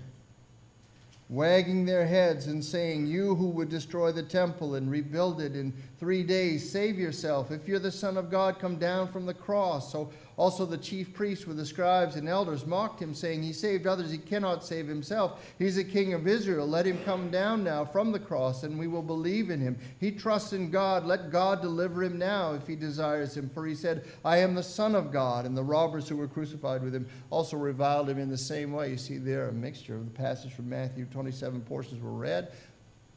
wagging 1.28 1.84
their 1.84 2.06
heads 2.06 2.46
and 2.46 2.64
saying, 2.64 3.06
You 3.06 3.34
who 3.34 3.48
would 3.48 3.68
destroy 3.68 4.12
the 4.12 4.22
temple 4.22 4.74
and 4.74 4.90
rebuild 4.90 5.40
it 5.40 5.56
in 5.56 5.72
three 5.98 6.22
days, 6.22 6.70
save 6.70 6.98
yourself. 6.98 7.50
If 7.50 7.66
you're 7.66 7.78
the 7.78 7.90
Son 7.90 8.16
of 8.16 8.30
God, 8.30 8.58
come 8.58 8.76
down 8.76 9.08
from 9.08 9.26
the 9.26 9.34
cross. 9.34 9.90
So 9.90 10.10
also, 10.36 10.64
the 10.64 10.78
chief 10.78 11.12
priests 11.12 11.46
with 11.46 11.58
the 11.58 11.66
scribes 11.66 12.16
and 12.16 12.26
elders 12.26 12.64
mocked 12.64 13.02
him, 13.02 13.12
saying, 13.12 13.42
He 13.42 13.52
saved 13.52 13.86
others, 13.86 14.10
he 14.10 14.16
cannot 14.16 14.64
save 14.64 14.88
himself. 14.88 15.44
He's 15.58 15.76
a 15.76 15.84
king 15.84 16.14
of 16.14 16.26
Israel. 16.26 16.66
Let 16.66 16.86
him 16.86 16.98
come 17.04 17.30
down 17.30 17.62
now 17.62 17.84
from 17.84 18.12
the 18.12 18.18
cross, 18.18 18.62
and 18.62 18.78
we 18.78 18.86
will 18.86 19.02
believe 19.02 19.50
in 19.50 19.60
him. 19.60 19.78
He 20.00 20.10
trusts 20.10 20.54
in 20.54 20.70
God. 20.70 21.04
Let 21.04 21.30
God 21.30 21.60
deliver 21.60 22.02
him 22.02 22.18
now 22.18 22.54
if 22.54 22.66
he 22.66 22.76
desires 22.76 23.36
him. 23.36 23.50
For 23.50 23.66
he 23.66 23.74
said, 23.74 24.06
I 24.24 24.38
am 24.38 24.54
the 24.54 24.62
Son 24.62 24.94
of 24.94 25.12
God. 25.12 25.44
And 25.44 25.54
the 25.54 25.62
robbers 25.62 26.08
who 26.08 26.16
were 26.16 26.28
crucified 26.28 26.82
with 26.82 26.94
him 26.94 27.06
also 27.28 27.58
reviled 27.58 28.08
him 28.08 28.18
in 28.18 28.30
the 28.30 28.38
same 28.38 28.72
way. 28.72 28.90
You 28.90 28.96
see 28.96 29.18
there 29.18 29.48
a 29.48 29.52
mixture 29.52 29.96
of 29.96 30.06
the 30.06 30.18
passage 30.18 30.54
from 30.54 30.70
Matthew 30.70 31.04
27 31.04 31.60
portions 31.60 32.00
were 32.00 32.10
read, 32.10 32.52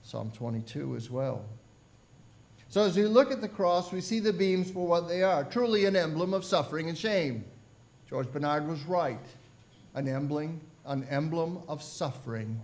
Psalm 0.01 0.31
22 0.31 0.97
as 0.97 1.09
well. 1.09 1.45
So 2.75 2.81
as 2.81 2.97
we 2.97 3.05
look 3.05 3.31
at 3.31 3.39
the 3.39 3.47
cross, 3.47 3.93
we 3.93 4.01
see 4.01 4.19
the 4.19 4.33
beams 4.33 4.69
for 4.69 4.85
what 4.85 5.07
they 5.07 5.23
are 5.23 5.45
truly 5.45 5.85
an 5.85 5.95
emblem 5.95 6.33
of 6.33 6.43
suffering 6.43 6.89
and 6.89 6.97
shame. 6.97 7.45
George 8.09 8.29
Bennard 8.33 8.67
was 8.67 8.83
right. 8.83 9.25
An 9.93 10.09
emblem, 10.09 10.59
an 10.85 11.07
emblem 11.09 11.59
of 11.69 11.81
suffering 11.81 12.59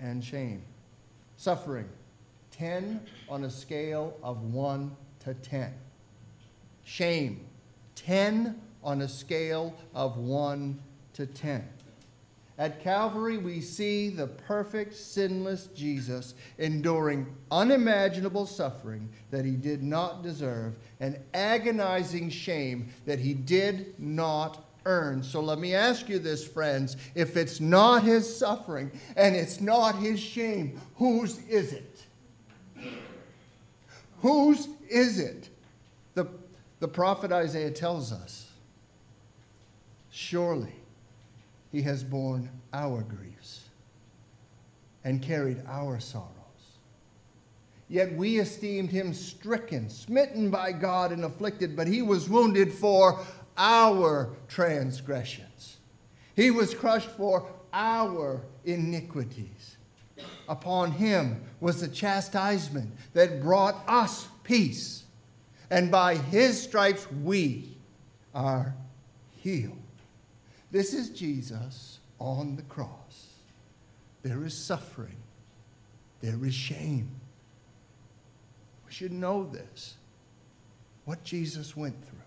and 0.00 0.24
shame. 0.24 0.62
Suffering, 1.36 1.86
10 2.52 2.98
on 3.28 3.44
a 3.44 3.50
scale 3.50 4.16
of 4.22 4.42
1 4.42 4.96
to 5.20 5.34
10. 5.34 5.74
Shame, 6.84 7.44
10 7.94 8.58
on 8.82 9.02
a 9.02 9.08
scale 9.08 9.74
of 9.94 10.16
1 10.16 10.80
to 11.12 11.26
10. 11.26 11.68
At 12.58 12.82
Calvary, 12.82 13.38
we 13.38 13.60
see 13.60 14.10
the 14.10 14.26
perfect, 14.26 14.94
sinless 14.94 15.68
Jesus 15.68 16.34
enduring 16.58 17.26
unimaginable 17.50 18.46
suffering 18.46 19.08
that 19.30 19.44
he 19.44 19.52
did 19.52 19.82
not 19.82 20.22
deserve 20.22 20.74
and 21.00 21.18
agonizing 21.32 22.28
shame 22.28 22.90
that 23.06 23.18
he 23.18 23.32
did 23.32 23.98
not 23.98 24.64
earn. 24.84 25.22
So 25.22 25.40
let 25.40 25.58
me 25.58 25.74
ask 25.74 26.08
you 26.08 26.18
this, 26.18 26.46
friends. 26.46 26.96
If 27.14 27.36
it's 27.36 27.58
not 27.58 28.02
his 28.02 28.36
suffering 28.36 28.90
and 29.16 29.34
it's 29.34 29.60
not 29.60 29.96
his 29.96 30.20
shame, 30.20 30.78
whose 30.96 31.38
is 31.48 31.72
it? 31.72 32.04
Whose 34.18 34.68
is 34.88 35.18
it? 35.18 35.48
The, 36.14 36.26
the 36.80 36.88
prophet 36.88 37.32
Isaiah 37.32 37.70
tells 37.70 38.12
us 38.12 38.50
surely 40.10 40.81
he 41.72 41.82
has 41.82 42.04
borne 42.04 42.50
our 42.72 43.02
griefs 43.02 43.62
and 45.04 45.22
carried 45.22 45.62
our 45.66 45.98
sorrows. 45.98 46.28
Yet 47.88 48.14
we 48.14 48.38
esteemed 48.38 48.90
him 48.90 49.12
stricken, 49.12 49.90
smitten 49.90 50.50
by 50.50 50.72
God, 50.72 51.12
and 51.12 51.24
afflicted, 51.24 51.74
but 51.74 51.86
he 51.86 52.02
was 52.02 52.28
wounded 52.28 52.72
for 52.72 53.18
our 53.56 54.30
transgressions. 54.48 55.78
He 56.36 56.50
was 56.50 56.74
crushed 56.74 57.10
for 57.10 57.50
our 57.72 58.42
iniquities. 58.64 59.76
Upon 60.48 60.92
him 60.92 61.42
was 61.60 61.80
the 61.80 61.88
chastisement 61.88 62.92
that 63.14 63.42
brought 63.42 63.82
us 63.86 64.28
peace, 64.42 65.04
and 65.70 65.90
by 65.90 66.16
his 66.16 66.62
stripes 66.62 67.10
we 67.10 67.76
are 68.34 68.74
healed. 69.36 69.76
This 70.72 70.94
is 70.94 71.10
Jesus 71.10 72.00
on 72.18 72.56
the 72.56 72.62
cross. 72.62 73.28
There 74.22 74.42
is 74.44 74.56
suffering, 74.56 75.16
there 76.22 76.44
is 76.44 76.54
shame. 76.54 77.10
We 78.86 78.92
should 78.92 79.12
know 79.12 79.44
this 79.44 79.96
what 81.04 81.22
Jesus 81.24 81.76
went 81.76 82.02
through 82.06 82.18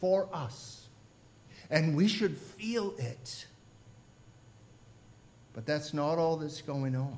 for 0.00 0.28
us, 0.32 0.88
and 1.70 1.94
we 1.96 2.08
should 2.08 2.36
feel 2.36 2.94
it. 2.98 3.46
But 5.52 5.64
that's 5.64 5.94
not 5.94 6.18
all 6.18 6.36
that's 6.36 6.62
going 6.62 6.96
on. 6.96 7.16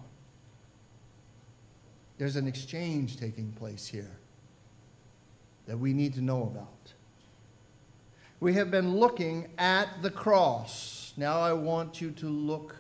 There's 2.19 2.37
an 2.37 2.47
exchange 2.47 3.17
taking 3.17 3.53
place 3.53 3.87
here 3.87 4.11
that 5.67 5.79
we 5.79 5.95
need 5.95 6.15
to 6.15 6.21
know 6.21 6.43
about 6.43 6.93
we 8.41 8.55
have 8.55 8.71
been 8.71 8.97
looking 8.97 9.49
at 9.59 10.03
the 10.03 10.11
cross. 10.11 11.13
Now 11.17 11.41
I 11.41 11.53
want 11.53 12.01
you 12.01 12.11
to 12.13 12.27
look 12.27 12.77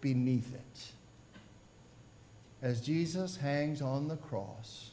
beneath 0.00 0.54
it. 0.54 0.92
As 2.62 2.80
Jesus 2.80 3.36
hangs 3.36 3.80
on 3.80 4.08
the 4.08 4.16
cross, 4.16 4.90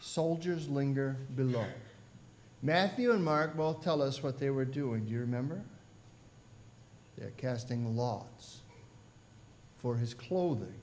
soldiers 0.00 0.68
linger 0.68 1.16
below. 1.36 1.66
Matthew 2.62 3.12
and 3.12 3.24
Mark 3.24 3.56
both 3.56 3.82
tell 3.82 4.00
us 4.00 4.22
what 4.22 4.38
they 4.38 4.50
were 4.50 4.64
doing. 4.64 5.04
Do 5.04 5.12
you 5.12 5.20
remember? 5.20 5.60
They're 7.18 7.32
casting 7.36 7.96
lots 7.96 8.60
for 9.78 9.96
his 9.96 10.14
clothing. 10.14 10.74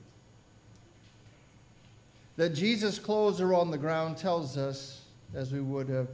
That 2.36 2.50
Jesus' 2.50 2.98
clothes 2.98 3.40
are 3.40 3.54
on 3.54 3.70
the 3.70 3.78
ground 3.78 4.16
tells 4.16 4.56
us, 4.56 5.02
as 5.34 5.52
we 5.52 5.60
would 5.60 5.88
have 5.88 6.08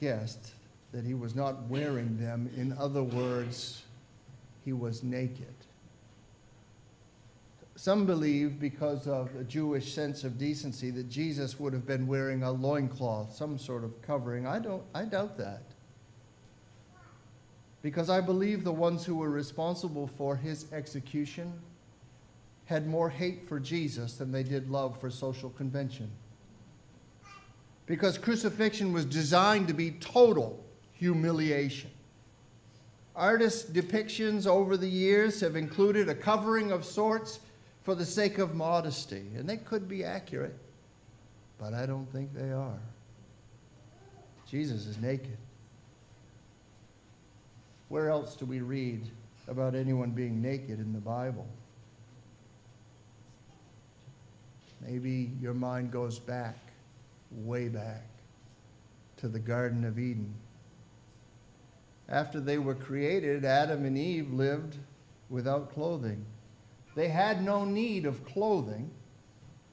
guessed 0.00 0.52
that 0.92 1.04
he 1.04 1.14
was 1.14 1.34
not 1.34 1.62
wearing 1.68 2.16
them. 2.18 2.48
In 2.56 2.72
other 2.78 3.02
words, 3.02 3.82
he 4.64 4.72
was 4.72 5.02
naked. 5.02 5.54
Some 7.76 8.06
believe, 8.06 8.60
because 8.60 9.08
of 9.08 9.34
a 9.34 9.42
Jewish 9.42 9.92
sense 9.92 10.22
of 10.22 10.38
decency, 10.38 10.90
that 10.92 11.10
Jesus 11.10 11.58
would 11.58 11.72
have 11.72 11.86
been 11.86 12.06
wearing 12.06 12.44
a 12.44 12.52
loincloth, 12.52 13.34
some 13.34 13.58
sort 13.58 13.82
of 13.82 14.00
covering. 14.02 14.46
I, 14.46 14.60
don't, 14.60 14.82
I 14.94 15.04
doubt 15.04 15.36
that. 15.38 15.62
Because 17.82 18.08
I 18.08 18.20
believe 18.20 18.62
the 18.62 18.72
ones 18.72 19.04
who 19.04 19.16
were 19.16 19.30
responsible 19.30 20.06
for 20.06 20.36
his 20.36 20.72
execution 20.72 21.52
had 22.66 22.86
more 22.86 23.10
hate 23.10 23.48
for 23.48 23.58
Jesus 23.60 24.14
than 24.14 24.32
they 24.32 24.44
did 24.44 24.70
love 24.70 24.98
for 25.00 25.10
social 25.10 25.50
convention 25.50 26.10
because 27.86 28.18
crucifixion 28.18 28.92
was 28.92 29.04
designed 29.04 29.68
to 29.68 29.74
be 29.74 29.90
total 29.92 30.64
humiliation. 30.92 31.90
Artists' 33.14 33.70
depictions 33.70 34.46
over 34.46 34.76
the 34.76 34.88
years 34.88 35.40
have 35.40 35.54
included 35.54 36.08
a 36.08 36.14
covering 36.14 36.72
of 36.72 36.84
sorts 36.84 37.40
for 37.82 37.94
the 37.94 38.04
sake 38.04 38.38
of 38.38 38.54
modesty, 38.54 39.26
and 39.36 39.48
they 39.48 39.58
could 39.58 39.88
be 39.88 40.02
accurate, 40.02 40.56
but 41.58 41.74
I 41.74 41.86
don't 41.86 42.10
think 42.10 42.34
they 42.34 42.50
are. 42.50 42.80
Jesus 44.48 44.86
is 44.86 44.98
naked. 44.98 45.36
Where 47.88 48.08
else 48.08 48.34
do 48.34 48.46
we 48.46 48.60
read 48.60 49.06
about 49.46 49.74
anyone 49.74 50.10
being 50.10 50.40
naked 50.40 50.80
in 50.80 50.92
the 50.92 51.00
Bible? 51.00 51.46
Maybe 54.80 55.30
your 55.40 55.54
mind 55.54 55.90
goes 55.90 56.18
back 56.18 56.63
way 57.34 57.68
back 57.68 58.06
to 59.18 59.28
the 59.28 59.38
Garden 59.38 59.84
of 59.84 59.98
Eden. 59.98 60.34
After 62.08 62.40
they 62.40 62.58
were 62.58 62.74
created, 62.74 63.44
Adam 63.44 63.84
and 63.84 63.96
Eve 63.96 64.32
lived 64.32 64.76
without 65.30 65.72
clothing. 65.72 66.24
They 66.94 67.08
had 67.08 67.42
no 67.42 67.64
need 67.64 68.06
of 68.06 68.24
clothing 68.24 68.90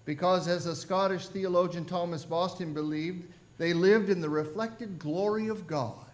because, 0.05 0.47
as 0.47 0.65
the 0.65 0.75
Scottish 0.75 1.27
theologian 1.27 1.85
Thomas 1.85 2.25
Boston 2.25 2.73
believed, 2.73 3.27
they 3.57 3.73
lived 3.73 4.09
in 4.09 4.21
the 4.21 4.29
reflected 4.29 4.97
glory 4.97 5.47
of 5.47 5.67
God. 5.67 6.10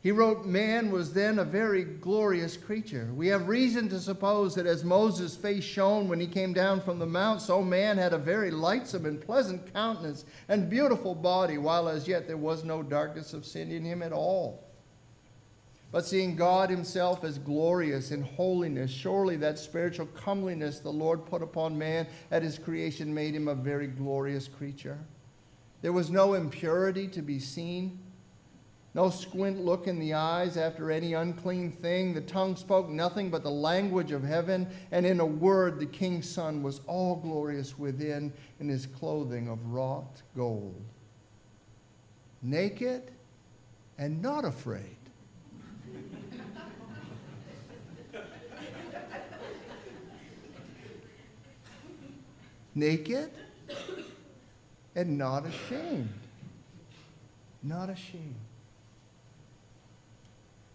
He 0.00 0.12
wrote, 0.12 0.46
Man 0.46 0.92
was 0.92 1.12
then 1.12 1.40
a 1.40 1.44
very 1.44 1.82
glorious 1.82 2.56
creature. 2.56 3.10
We 3.14 3.26
have 3.28 3.48
reason 3.48 3.88
to 3.88 3.98
suppose 3.98 4.54
that 4.54 4.66
as 4.66 4.84
Moses' 4.84 5.34
face 5.34 5.64
shone 5.64 6.08
when 6.08 6.20
he 6.20 6.28
came 6.28 6.52
down 6.52 6.80
from 6.80 7.00
the 7.00 7.06
mount, 7.06 7.42
so 7.42 7.62
man 7.62 7.98
had 7.98 8.12
a 8.12 8.18
very 8.18 8.52
lightsome 8.52 9.06
and 9.06 9.20
pleasant 9.20 9.72
countenance 9.72 10.24
and 10.48 10.70
beautiful 10.70 11.16
body, 11.16 11.58
while 11.58 11.88
as 11.88 12.06
yet 12.06 12.28
there 12.28 12.36
was 12.36 12.62
no 12.62 12.82
darkness 12.82 13.34
of 13.34 13.44
sin 13.44 13.72
in 13.72 13.84
him 13.84 14.02
at 14.02 14.12
all. 14.12 14.64
But 15.90 16.06
seeing 16.06 16.36
God 16.36 16.70
himself 16.70 17.24
as 17.24 17.38
glorious 17.38 18.12
in 18.12 18.22
holiness, 18.22 18.90
surely 18.92 19.36
that 19.36 19.58
spiritual 19.58 20.06
comeliness 20.06 20.78
the 20.78 20.92
Lord 20.92 21.24
put 21.26 21.42
upon 21.42 21.76
man 21.76 22.06
at 22.30 22.42
his 22.42 22.58
creation 22.58 23.12
made 23.12 23.34
him 23.34 23.48
a 23.48 23.54
very 23.54 23.86
glorious 23.88 24.46
creature. 24.46 24.98
There 25.80 25.92
was 25.92 26.10
no 26.10 26.34
impurity 26.34 27.08
to 27.08 27.22
be 27.22 27.38
seen 27.38 27.98
no 28.98 29.10
squint 29.10 29.64
look 29.64 29.86
in 29.86 30.00
the 30.00 30.12
eyes 30.12 30.56
after 30.56 30.90
any 30.90 31.12
unclean 31.12 31.70
thing. 31.70 32.12
The 32.12 32.20
tongue 32.20 32.56
spoke 32.56 32.88
nothing 32.88 33.30
but 33.30 33.44
the 33.44 33.50
language 33.50 34.10
of 34.10 34.24
heaven, 34.24 34.66
and 34.90 35.06
in 35.06 35.20
a 35.20 35.24
word, 35.24 35.78
the 35.78 35.86
king's 35.86 36.28
son 36.28 36.64
was 36.64 36.80
all 36.88 37.14
glorious 37.14 37.78
within 37.78 38.32
in 38.58 38.68
his 38.68 38.86
clothing 38.86 39.46
of 39.48 39.64
wrought 39.66 40.20
gold. 40.34 40.82
Naked 42.42 43.12
and 43.98 44.20
not 44.20 44.44
afraid. 44.44 44.96
Naked 52.74 53.30
and 54.96 55.16
not 55.16 55.46
ashamed. 55.46 56.08
Not 57.62 57.90
ashamed. 57.90 58.47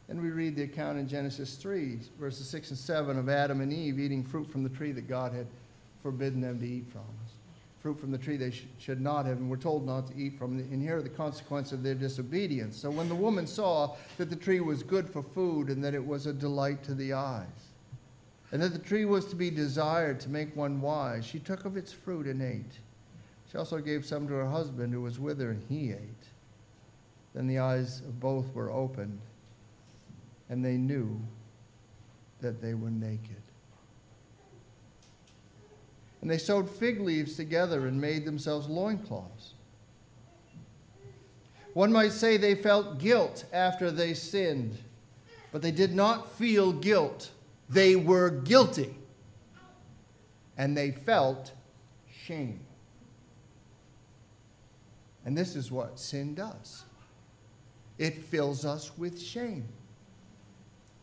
And 0.10 0.22
we 0.22 0.30
read 0.30 0.56
the 0.56 0.64
account 0.64 1.00
in 1.00 1.08
Genesis 1.08 1.56
3, 1.56 2.00
verses 2.20 2.50
6 2.50 2.72
and 2.72 2.80
7 2.80 3.18
of 3.18 3.30
Adam 3.30 3.62
and 3.62 3.72
Eve 3.72 4.00
eating 4.00 4.24
fruit 4.24 4.50
from 4.50 4.64
the 4.64 4.70
tree 4.70 4.92
that 4.92 5.08
God 5.08 5.34
had 5.34 5.48
forbidden 6.02 6.42
them 6.42 6.60
to 6.60 6.68
eat 6.68 6.86
from. 6.92 7.02
Fruit 7.80 8.00
from 8.00 8.12
the 8.12 8.18
tree 8.18 8.38
they 8.38 8.52
sh- 8.52 8.66
should 8.80 9.02
not 9.02 9.26
have, 9.26 9.38
and 9.38 9.50
were 9.50 9.58
told 9.58 9.86
not 9.86 10.08
to 10.08 10.16
eat 10.18 10.38
from. 10.38 10.58
And 10.58 10.82
here 10.82 10.98
are 10.98 11.02
the 11.02 11.10
consequence 11.10 11.72
of 11.72 11.84
their 11.84 11.96
disobedience. 11.96 12.78
So 12.78 12.90
when 12.90 13.10
the 13.10 13.16
woman 13.16 13.48
saw 13.48 13.96
that 14.18 14.30
the 14.30 14.36
tree 14.36 14.62
was 14.62 14.84
good 14.84 15.10
for 15.10 15.22
food 15.22 15.68
and 15.68 15.84
that 15.84 15.94
it 15.94 16.06
was 16.06 16.26
a 16.26 16.34
delight 16.34 16.84
to 16.84 16.94
the 16.94 17.14
eyes, 17.14 17.46
and 18.52 18.62
that 18.62 18.72
the 18.72 18.80
tree 18.80 19.04
was 19.04 19.26
to 19.26 19.36
be 19.36 19.50
desired 19.50 20.20
to 20.22 20.30
make 20.30 20.56
one 20.56 20.80
wise, 20.80 21.26
she 21.26 21.40
took 21.40 21.66
of 21.66 21.76
its 21.76 21.92
fruit 21.92 22.26
and 22.26 22.42
ate. 22.42 22.80
She 23.52 23.58
also 23.58 23.80
gave 23.80 24.06
some 24.06 24.28
to 24.28 24.34
her 24.34 24.50
husband 24.50 24.94
who 24.94 25.02
was 25.02 25.20
with 25.20 25.40
her, 25.42 25.52
and 25.52 25.64
he 25.68 25.92
ate. 25.92 26.28
Then 27.34 27.48
the 27.48 27.60
eyes 27.60 28.00
of 28.00 28.20
both 28.20 28.54
were 28.54 28.72
opened, 28.72 29.20
and 30.50 30.64
they 30.64 30.78
knew 30.78 31.20
that 32.42 32.62
they 32.62 32.74
were 32.74 32.92
naked. 32.92 33.42
And 36.22 36.30
they 36.30 36.38
sewed 36.38 36.70
fig 36.70 37.02
leaves 37.02 37.36
together 37.36 37.88
and 37.88 38.00
made 38.00 38.26
themselves 38.26 38.68
loincloths. 38.68 39.56
One 41.74 41.92
might 41.92 42.12
say 42.12 42.38
they 42.38 42.56
felt 42.56 43.00
guilt 43.00 43.46
after 43.52 43.92
they 43.92 44.14
sinned, 44.14 44.78
but 45.52 45.62
they 45.62 45.72
did 45.72 45.94
not 45.94 46.32
feel 46.34 46.72
guilt. 46.72 47.32
They 47.68 47.96
were 47.96 48.30
guilty. 48.30 48.96
And 50.58 50.78
they 50.78 50.92
felt 50.92 51.52
shame. 52.26 52.60
And 55.26 55.38
this 55.38 55.56
is 55.56 55.72
what 55.72 56.00
sin 56.00 56.36
does 56.36 56.84
it 57.98 58.18
fills 58.18 58.66
us 58.66 58.98
with 58.98 59.22
shame. 59.22 59.68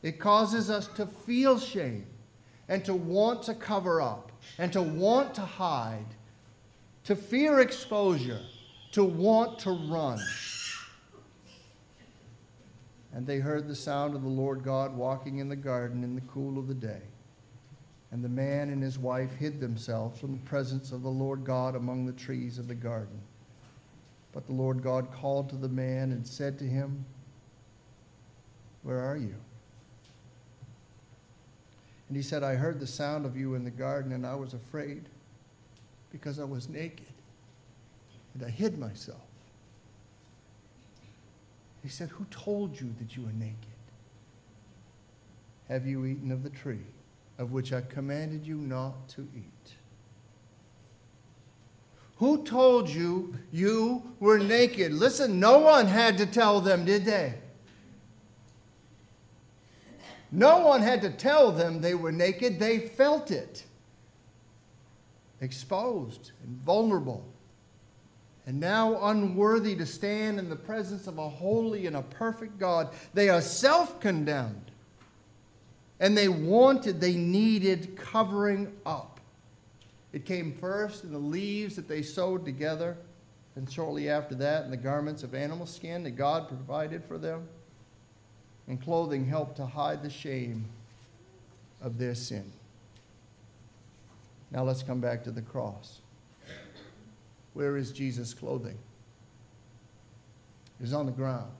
It 0.02 0.18
causes 0.18 0.70
us 0.70 0.86
to 0.88 1.06
feel 1.06 1.58
shame 1.58 2.06
and 2.68 2.84
to 2.84 2.94
want 2.94 3.42
to 3.44 3.54
cover 3.54 4.00
up 4.00 4.32
and 4.58 4.72
to 4.72 4.80
want 4.80 5.34
to 5.34 5.42
hide, 5.42 6.06
to 7.04 7.14
fear 7.14 7.60
exposure, 7.60 8.40
to 8.92 9.04
want 9.04 9.58
to 9.60 9.70
run. 9.70 10.20
And 13.12 13.26
they 13.26 13.38
heard 13.38 13.66
the 13.66 13.74
sound 13.74 14.14
of 14.14 14.22
the 14.22 14.28
Lord 14.28 14.62
God 14.62 14.94
walking 14.94 15.38
in 15.38 15.48
the 15.48 15.56
garden 15.56 16.04
in 16.04 16.14
the 16.14 16.20
cool 16.22 16.58
of 16.58 16.68
the 16.68 16.74
day. 16.74 17.02
And 18.12 18.24
the 18.24 18.28
man 18.28 18.70
and 18.70 18.82
his 18.82 18.98
wife 18.98 19.34
hid 19.34 19.60
themselves 19.60 20.18
from 20.18 20.32
the 20.32 20.44
presence 20.44 20.92
of 20.92 21.02
the 21.02 21.10
Lord 21.10 21.44
God 21.44 21.76
among 21.76 22.06
the 22.06 22.12
trees 22.12 22.58
of 22.58 22.66
the 22.66 22.74
garden. 22.74 23.20
But 24.32 24.46
the 24.46 24.52
Lord 24.52 24.82
God 24.82 25.12
called 25.12 25.48
to 25.50 25.56
the 25.56 25.68
man 25.68 26.12
and 26.12 26.26
said 26.26 26.58
to 26.60 26.64
him, 26.64 27.04
Where 28.82 29.00
are 29.00 29.16
you? 29.16 29.34
And 32.10 32.16
he 32.16 32.24
said, 32.24 32.42
I 32.42 32.56
heard 32.56 32.80
the 32.80 32.88
sound 32.88 33.24
of 33.24 33.36
you 33.36 33.54
in 33.54 33.62
the 33.62 33.70
garden, 33.70 34.10
and 34.10 34.26
I 34.26 34.34
was 34.34 34.52
afraid 34.52 35.04
because 36.10 36.40
I 36.40 36.44
was 36.44 36.68
naked, 36.68 37.06
and 38.34 38.44
I 38.44 38.50
hid 38.50 38.80
myself. 38.80 39.20
He 41.84 41.88
said, 41.88 42.08
Who 42.08 42.24
told 42.24 42.80
you 42.80 42.92
that 42.98 43.16
you 43.16 43.22
were 43.22 43.32
naked? 43.32 43.54
Have 45.68 45.86
you 45.86 46.04
eaten 46.04 46.32
of 46.32 46.42
the 46.42 46.50
tree 46.50 46.82
of 47.38 47.52
which 47.52 47.72
I 47.72 47.80
commanded 47.80 48.44
you 48.44 48.56
not 48.56 49.08
to 49.10 49.28
eat? 49.36 49.74
Who 52.16 52.42
told 52.42 52.88
you 52.88 53.36
you 53.52 54.02
were 54.18 54.40
naked? 54.40 54.92
Listen, 54.92 55.38
no 55.38 55.58
one 55.58 55.86
had 55.86 56.18
to 56.18 56.26
tell 56.26 56.60
them, 56.60 56.84
did 56.84 57.04
they? 57.04 57.34
No 60.32 60.58
one 60.58 60.82
had 60.82 61.02
to 61.02 61.10
tell 61.10 61.50
them 61.50 61.80
they 61.80 61.94
were 61.94 62.12
naked. 62.12 62.58
They 62.58 62.78
felt 62.78 63.30
it. 63.30 63.64
Exposed 65.40 66.32
and 66.44 66.56
vulnerable. 66.56 67.24
And 68.46 68.60
now 68.60 69.04
unworthy 69.04 69.76
to 69.76 69.86
stand 69.86 70.38
in 70.38 70.48
the 70.48 70.56
presence 70.56 71.06
of 71.06 71.18
a 71.18 71.28
holy 71.28 71.86
and 71.86 71.96
a 71.96 72.02
perfect 72.02 72.58
God. 72.58 72.90
They 73.14 73.28
are 73.28 73.40
self 73.40 74.00
condemned. 74.00 74.70
And 75.98 76.16
they 76.16 76.28
wanted, 76.28 77.00
they 77.00 77.14
needed 77.14 77.96
covering 77.96 78.72
up. 78.86 79.20
It 80.12 80.24
came 80.24 80.52
first 80.52 81.04
in 81.04 81.12
the 81.12 81.18
leaves 81.18 81.76
that 81.76 81.86
they 81.86 82.02
sewed 82.02 82.44
together, 82.44 82.96
and 83.54 83.70
shortly 83.70 84.08
after 84.08 84.34
that 84.36 84.64
in 84.64 84.70
the 84.70 84.76
garments 84.76 85.22
of 85.22 85.34
animal 85.34 85.66
skin 85.66 86.02
that 86.04 86.12
God 86.12 86.48
provided 86.48 87.04
for 87.04 87.18
them. 87.18 87.46
And 88.70 88.80
clothing 88.80 89.26
helped 89.26 89.56
to 89.56 89.66
hide 89.66 90.00
the 90.00 90.08
shame 90.08 90.64
of 91.82 91.98
their 91.98 92.14
sin. 92.14 92.52
Now 94.52 94.62
let's 94.62 94.84
come 94.84 95.00
back 95.00 95.24
to 95.24 95.32
the 95.32 95.42
cross. 95.42 95.98
Where 97.52 97.76
is 97.76 97.90
Jesus' 97.90 98.32
clothing? 98.32 98.78
It 100.78 100.84
is 100.84 100.92
on 100.92 101.06
the 101.06 101.10
ground. 101.10 101.50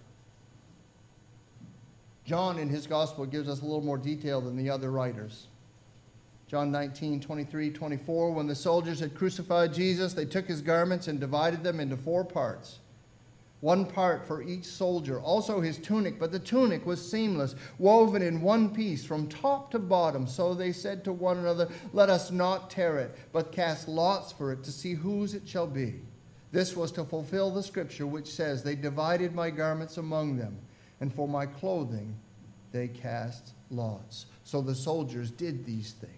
John 2.25 2.61
in 2.61 2.69
his 2.69 2.87
gospel 2.87 3.27
gives 3.27 3.49
us 3.49 3.61
a 3.61 3.65
little 3.65 3.83
more 3.83 3.99
detail 3.99 4.41
than 4.41 4.57
the 4.57 4.71
other 4.71 4.93
writers. 4.93 5.49
John 6.47 6.71
19, 6.71 7.19
23, 7.19 7.71
24. 7.71 8.31
When 8.31 8.47
the 8.47 8.55
soldiers 8.55 9.01
had 9.01 9.17
crucified 9.17 9.75
Jesus, 9.75 10.13
they 10.15 10.27
took 10.27 10.47
his 10.47 10.63
garments 10.63 11.09
and 11.09 11.19
divided 11.19 11.65
them 11.65 11.81
into 11.81 11.97
four 11.97 12.25
parts. 12.25 12.79
One 13.61 13.85
part 13.85 14.27
for 14.27 14.43
each 14.43 14.65
soldier, 14.65 15.21
also 15.21 15.61
his 15.61 15.77
tunic, 15.77 16.19
but 16.19 16.33
the 16.33 16.39
tunic 16.39 16.87
was 16.87 17.11
seamless, 17.11 17.55
woven 17.79 18.23
in 18.23 18.41
one 18.41 18.75
piece 18.75 19.05
from 19.05 19.29
top 19.29 19.71
to 19.73 19.79
bottom. 19.79 20.27
So 20.27 20.55
they 20.55 20.73
said 20.73 21.05
to 21.05 21.13
one 21.13 21.39
another, 21.39 21.69
Let 21.93 22.09
us 22.09 22.31
not 22.31 22.71
tear 22.71 22.99
it, 22.99 23.15
but 23.33 23.53
cast 23.53 23.87
lots 23.87 24.33
for 24.33 24.51
it 24.53 24.65
to 24.65 24.73
see 24.73 24.95
whose 24.95 25.35
it 25.35 25.47
shall 25.47 25.67
be. 25.67 26.01
This 26.53 26.75
was 26.75 26.91
to 26.93 27.05
fulfill 27.05 27.51
the 27.51 27.63
scripture 27.63 28.07
which 28.07 28.29
says, 28.29 28.63
They 28.63 28.77
divided 28.77 29.35
my 29.35 29.51
garments 29.51 29.99
among 29.99 30.39
them, 30.39 30.57
and 31.01 31.13
for 31.13 31.29
my 31.29 31.45
clothing 31.45 32.17
they 32.73 32.89
cast 32.89 33.53
lots. 33.71 34.25
So 34.45 34.63
the 34.63 34.75
soldiers 34.75 35.31
did 35.31 35.67
these 35.67 35.93
things. 35.93 36.15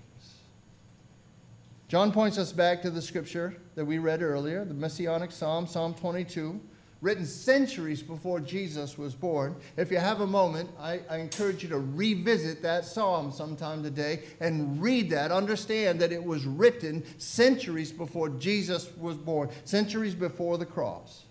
John 1.89 2.13
points 2.13 2.39
us 2.39 2.53
back 2.53 2.81
to 2.83 2.91
the 2.91 3.03
scripture 3.03 3.57
that 3.75 3.85
we 3.85 3.99
read 3.99 4.23
earlier, 4.23 4.65
the 4.65 4.73
Messianic 4.75 5.31
Psalm, 5.31 5.67
Psalm 5.67 5.93
22, 5.93 6.59
written 7.03 7.27
centuries 7.27 8.01
before 8.01 8.39
Jesus 8.41 8.97
was 8.97 9.15
born. 9.15 9.57
If 9.77 9.91
you 9.91 9.99
have 9.99 10.21
a 10.21 10.27
moment, 10.27 10.71
I, 10.81 11.01
I, 11.11 11.19
encourage 11.19 11.65
you 11.65 11.69
to 11.71 11.79
revisit 11.79 12.63
that 12.63 12.85
psalm 12.85 13.33
sometime 13.33 13.83
today 13.83 14.23
and 14.41 14.81
read 14.81 15.11
that. 15.11 15.33
Understand 15.33 16.01
that 16.01 16.13
it 16.13 16.23
was 16.23 16.47
written 16.47 17.05
centuries 17.19 17.91
before 17.91 18.29
Jesus 18.29 18.89
was 18.97 19.17
born, 19.17 19.51
centuries 19.65 20.15
before 20.15 20.59
the 20.59 20.65
cross. 20.65 21.25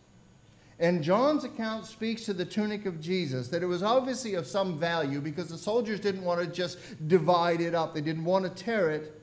And 0.77 1.01
John's 1.01 1.45
account 1.45 1.85
speaks 1.85 2.25
to 2.25 2.33
the 2.33 2.43
tunic 2.43 2.85
of 2.85 2.99
Jesus, 2.99 3.47
that 3.47 3.63
it 3.63 3.67
was 3.67 3.81
obviously 3.81 4.33
of 4.33 4.47
some 4.47 4.77
value 4.77 5.21
because 5.21 5.47
the 5.47 5.57
soldiers 5.57 5.99
didn't 5.99 6.23
want 6.23 6.41
to 6.41 6.47
just 6.47 6.79
divide 7.07 7.61
it 7.61 7.73
up, 7.73 7.93
they 7.93 8.01
didn't 8.01 8.25
want 8.25 8.43
to 8.43 8.63
tear 8.63 8.89
it. 8.89 9.21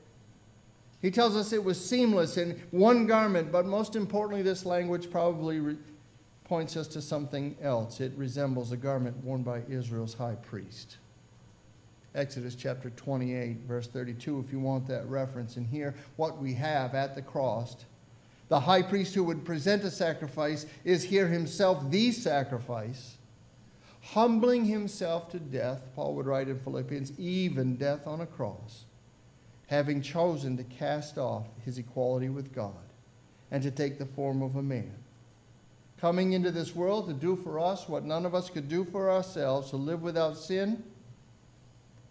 He 1.01 1.11
tells 1.11 1.35
us 1.35 1.53
it 1.53 1.63
was 1.63 1.83
seamless 1.83 2.37
in 2.37 2.59
one 2.71 3.05
garment, 3.05 3.51
but 3.51 3.65
most 3.65 3.95
importantly, 3.95 4.41
this 4.41 4.65
language 4.65 5.11
probably 5.11 5.59
re- 5.59 5.77
points 6.49 6.75
us 6.75 6.87
to 6.89 7.01
something 7.01 7.55
else. 7.61 8.01
It 8.01 8.11
resembles 8.17 8.73
a 8.73 8.77
garment 8.77 9.15
worn 9.23 9.43
by 9.43 9.61
Israel's 9.69 10.13
high 10.13 10.35
priest. 10.35 10.97
Exodus 12.15 12.55
chapter 12.55 12.89
28, 12.89 13.59
verse 13.67 13.87
32, 13.87 14.43
if 14.45 14.51
you 14.51 14.59
want 14.59 14.87
that 14.87 15.07
reference. 15.07 15.55
And 15.55 15.65
here, 15.65 15.95
what 16.17 16.39
we 16.39 16.53
have 16.55 16.95
at 16.95 17.15
the 17.15 17.21
cross. 17.21 17.77
The 18.49 18.59
high 18.59 18.81
priest 18.81 19.15
who 19.15 19.23
would 19.23 19.45
present 19.45 19.83
a 19.83 19.91
sacrifice 19.91 20.65
is 20.83 21.03
here 21.03 21.27
himself 21.27 21.89
the 21.91 22.11
sacrifice, 22.11 23.17
humbling 24.01 24.65
himself 24.65 25.29
to 25.29 25.39
death, 25.39 25.83
Paul 25.95 26.15
would 26.15 26.25
write 26.25 26.47
in 26.47 26.59
Philippians, 26.59 27.17
even 27.19 27.75
death 27.75 28.07
on 28.07 28.21
a 28.21 28.25
cross 28.25 28.85
having 29.69 30.01
chosen 30.01 30.57
to 30.57 30.63
cast 30.63 31.19
off 31.19 31.45
his 31.63 31.77
equality 31.77 32.27
with 32.27 32.51
God 32.51 32.73
and 33.51 33.61
to 33.61 33.69
take 33.69 33.99
the 33.99 34.05
form 34.05 34.41
of 34.41 34.55
a 34.55 34.63
man. 34.63 34.95
Coming 35.99 36.31
into 36.31 36.51
this 36.51 36.73
world 36.73 37.07
to 37.07 37.13
do 37.13 37.35
for 37.35 37.59
us 37.59 37.89
what 37.89 38.05
none 38.05 38.25
of 38.25 38.33
us 38.33 38.49
could 38.49 38.69
do 38.69 38.85
for 38.85 39.11
ourselves, 39.11 39.71
to 39.71 39.75
live 39.75 40.01
without 40.01 40.37
sin, 40.37 40.81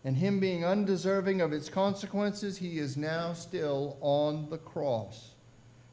and 0.04 0.14
him 0.14 0.40
being 0.40 0.64
undeserving 0.64 1.40
of 1.40 1.54
its 1.54 1.70
consequences, 1.70 2.58
he 2.58 2.78
is 2.78 2.98
now 2.98 3.32
still 3.32 3.96
on 4.02 4.50
the 4.50 4.58
cross. 4.58 5.30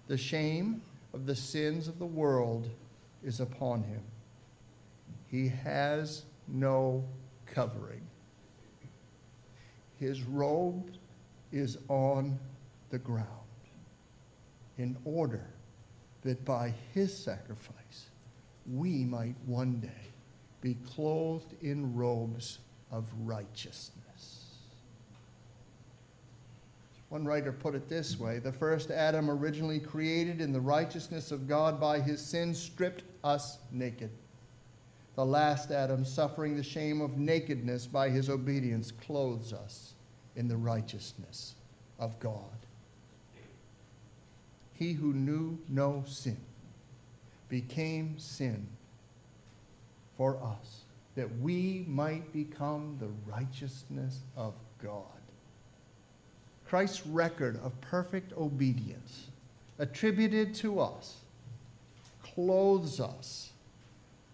The 0.07 0.17
shame 0.17 0.81
of 1.13 1.25
the 1.25 1.35
sins 1.35 1.87
of 1.87 1.97
the 1.97 2.05
world 2.05 2.69
is 3.23 3.39
upon 3.39 3.83
him. 3.83 4.01
He 5.27 5.47
has 5.47 6.23
no 6.49 7.05
covering. 7.45 8.05
His 9.99 10.21
robe 10.21 10.91
is 11.53 11.77
on 11.87 12.37
the 12.89 12.99
ground 12.99 13.29
in 14.77 14.97
order 15.05 15.54
that 16.25 16.43
by 16.43 16.73
his 16.93 17.15
sacrifice 17.15 18.09
we 18.69 19.05
might 19.05 19.35
one 19.45 19.79
day 19.79 20.09
be 20.59 20.75
clothed 20.95 21.53
in 21.61 21.95
robes 21.95 22.57
of 22.91 23.05
righteousness. 23.23 24.45
One 27.09 27.23
writer 27.23 27.51
put 27.51 27.75
it 27.75 27.87
this 27.87 28.19
way 28.19 28.39
The 28.39 28.51
first 28.51 28.89
Adam, 28.89 29.29
originally 29.29 29.79
created 29.79 30.41
in 30.41 30.51
the 30.51 30.59
righteousness 30.59 31.31
of 31.31 31.47
God 31.47 31.79
by 31.79 31.99
his 31.99 32.19
sin, 32.19 32.55
stripped 32.55 33.03
us 33.23 33.59
naked. 33.71 34.09
The 35.15 35.25
last 35.25 35.69
Adam, 35.69 36.03
suffering 36.03 36.57
the 36.57 36.63
shame 36.63 37.01
of 37.01 37.17
nakedness 37.17 37.85
by 37.85 38.09
his 38.09 38.29
obedience, 38.29 38.91
clothes 38.91 39.53
us 39.53 39.93
in 40.35 40.47
the 40.47 40.57
righteousness 40.57 41.53
of 41.99 42.19
God. 42.19 42.65
He 44.77 44.93
who 44.93 45.13
knew 45.13 45.57
no 45.69 46.03
sin 46.07 46.37
became 47.49 48.19
sin 48.19 48.67
for 50.17 50.37
us, 50.43 50.81
that 51.15 51.39
we 51.39 51.85
might 51.87 52.31
become 52.33 52.97
the 52.99 53.09
righteousness 53.31 54.19
of 54.35 54.53
God. 54.83 55.03
Christ's 56.67 57.05
record 57.05 57.59
of 57.63 57.79
perfect 57.79 58.33
obedience, 58.33 59.27
attributed 59.79 60.53
to 60.55 60.79
us, 60.79 61.17
clothes 62.23 62.99
us, 62.99 63.51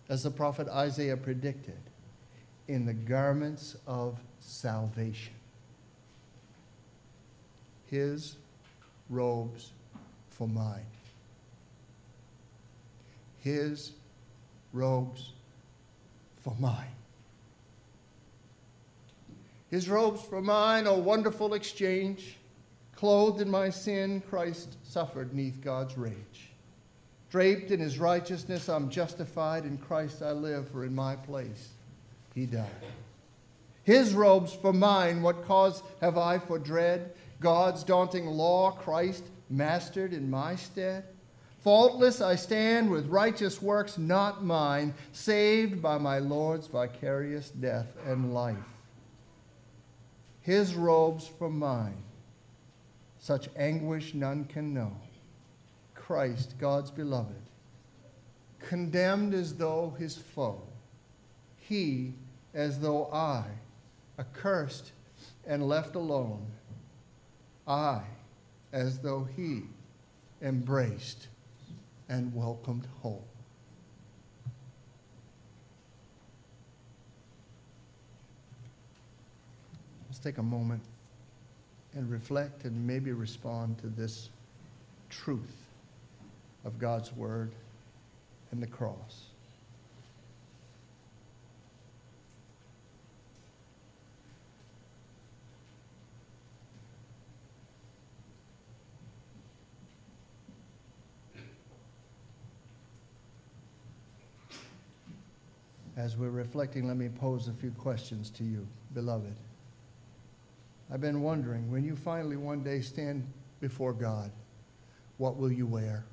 as 0.10 0.23
the 0.23 0.32
prophet 0.32 0.67
Isaiah 0.69 1.17
predicted, 1.17 1.77
in 2.67 2.86
the 2.86 2.93
garments 2.93 3.75
of 3.86 4.17
salvation. 4.39 5.34
His 7.88 8.38
robes 9.10 9.71
for 10.41 10.47
mine. 10.47 10.88
His 13.41 13.91
robes 14.73 15.34
for 16.38 16.56
mine. 16.58 16.95
His 19.69 19.88
robes 19.88 20.23
for 20.23 20.41
mine, 20.41 20.88
a 20.88 20.95
wonderful 20.95 21.54
exchange. 21.54 22.38
Clothed 22.95 23.39
in 23.39 23.51
my 23.51 23.69
sin, 23.69 24.23
Christ 24.32 24.77
suffered 24.82 25.32
neath 25.32 25.62
God's 25.63 25.95
rage. 25.95 26.49
Draped 27.30 27.69
in 27.69 27.80
his 27.80 27.99
righteousness, 27.99 28.67
I'm 28.67 28.89
justified. 28.89 29.63
In 29.63 29.77
Christ 29.77 30.23
I 30.23 30.32
live, 30.32 30.71
for 30.71 30.84
in 30.86 30.95
my 30.95 31.17
place 31.17 31.69
he 32.34 32.47
died. 32.47 32.65
His 33.84 34.15
robes 34.15 34.54
for 34.56 34.73
mine, 34.73 35.21
what 35.21 35.45
cause 35.45 35.84
have 36.01 36.17
I 36.17 36.39
for 36.39 36.58
dread? 36.58 37.12
God's 37.39 37.84
daunting 37.84 38.25
law, 38.25 38.71
Christ 38.71 39.25
mastered 39.52 40.14
in 40.14 40.30
my 40.30 40.56
stead. 40.56 41.06
Faultless 41.60 42.22
I 42.22 42.36
stand 42.36 42.90
with 42.90 43.08
righteous 43.08 43.62
works 43.62 43.98
not 43.98 44.44
mine, 44.44 44.96
saved 45.12 45.82
by 45.82 45.98
my 45.98 46.18
Lord's 46.18 46.68
vicarious 46.68 47.50
death 47.50 47.88
and 48.08 48.34
life 48.34 48.58
his 50.42 50.76
robes 50.76 51.28
for 51.28 51.50
mine. 51.50 52.04
Such 53.20 53.50
anguish 53.56 54.14
none 54.14 54.46
can 54.46 54.74
know. 54.74 54.98
Christ, 55.94 56.56
God's 56.60 56.92
beloved, 56.92 57.42
condemned 58.60 59.34
as 59.34 59.56
though 59.56 59.96
his 59.98 60.18
foe, 60.18 60.62
he 61.60 62.16
as 62.54 62.80
though 62.80 63.06
I, 63.14 63.46
accursed 64.20 64.92
and 65.46 65.68
left 65.68 65.96
alone, 65.96 66.48
I 67.68 68.02
as 68.74 69.00
though 69.00 69.28
he 69.36 69.64
embraced 70.42 71.28
and 72.10 72.34
welcomed 72.34 72.88
home. 73.02 73.24
Let's 80.08 80.20
take 80.20 80.38
a 80.38 80.44
moment 80.44 80.84
and 81.96 82.10
reflect 82.10 82.66
and 82.66 82.86
maybe 82.88 83.12
respond 83.12 83.78
to 83.80 83.88
this 83.88 84.30
truth 85.10 85.56
of 86.66 86.80
God's 86.80 87.14
Word 87.14 87.52
and 88.52 88.62
the 88.62 88.68
cross. 88.68 89.31
As 106.02 106.18
we're 106.18 106.32
reflecting, 106.32 106.88
let 106.88 106.98
me 106.98 107.10
pose 107.10 107.48
a 107.48 107.54
few 107.54 107.70
questions 107.70 108.32
to 108.32 108.44
you, 108.44 108.68
beloved. 108.96 109.36
I've 110.92 111.00
been 111.00 111.22
wondering 111.22 111.70
when 111.72 111.84
you 111.84 111.96
finally 111.96 112.38
one 112.38 112.64
day 112.64 112.82
stand 112.82 113.24
before 113.60 113.94
God, 113.94 114.32
what 115.20 115.38
will 115.38 115.52
you 115.52 115.68
wear? 115.68 116.04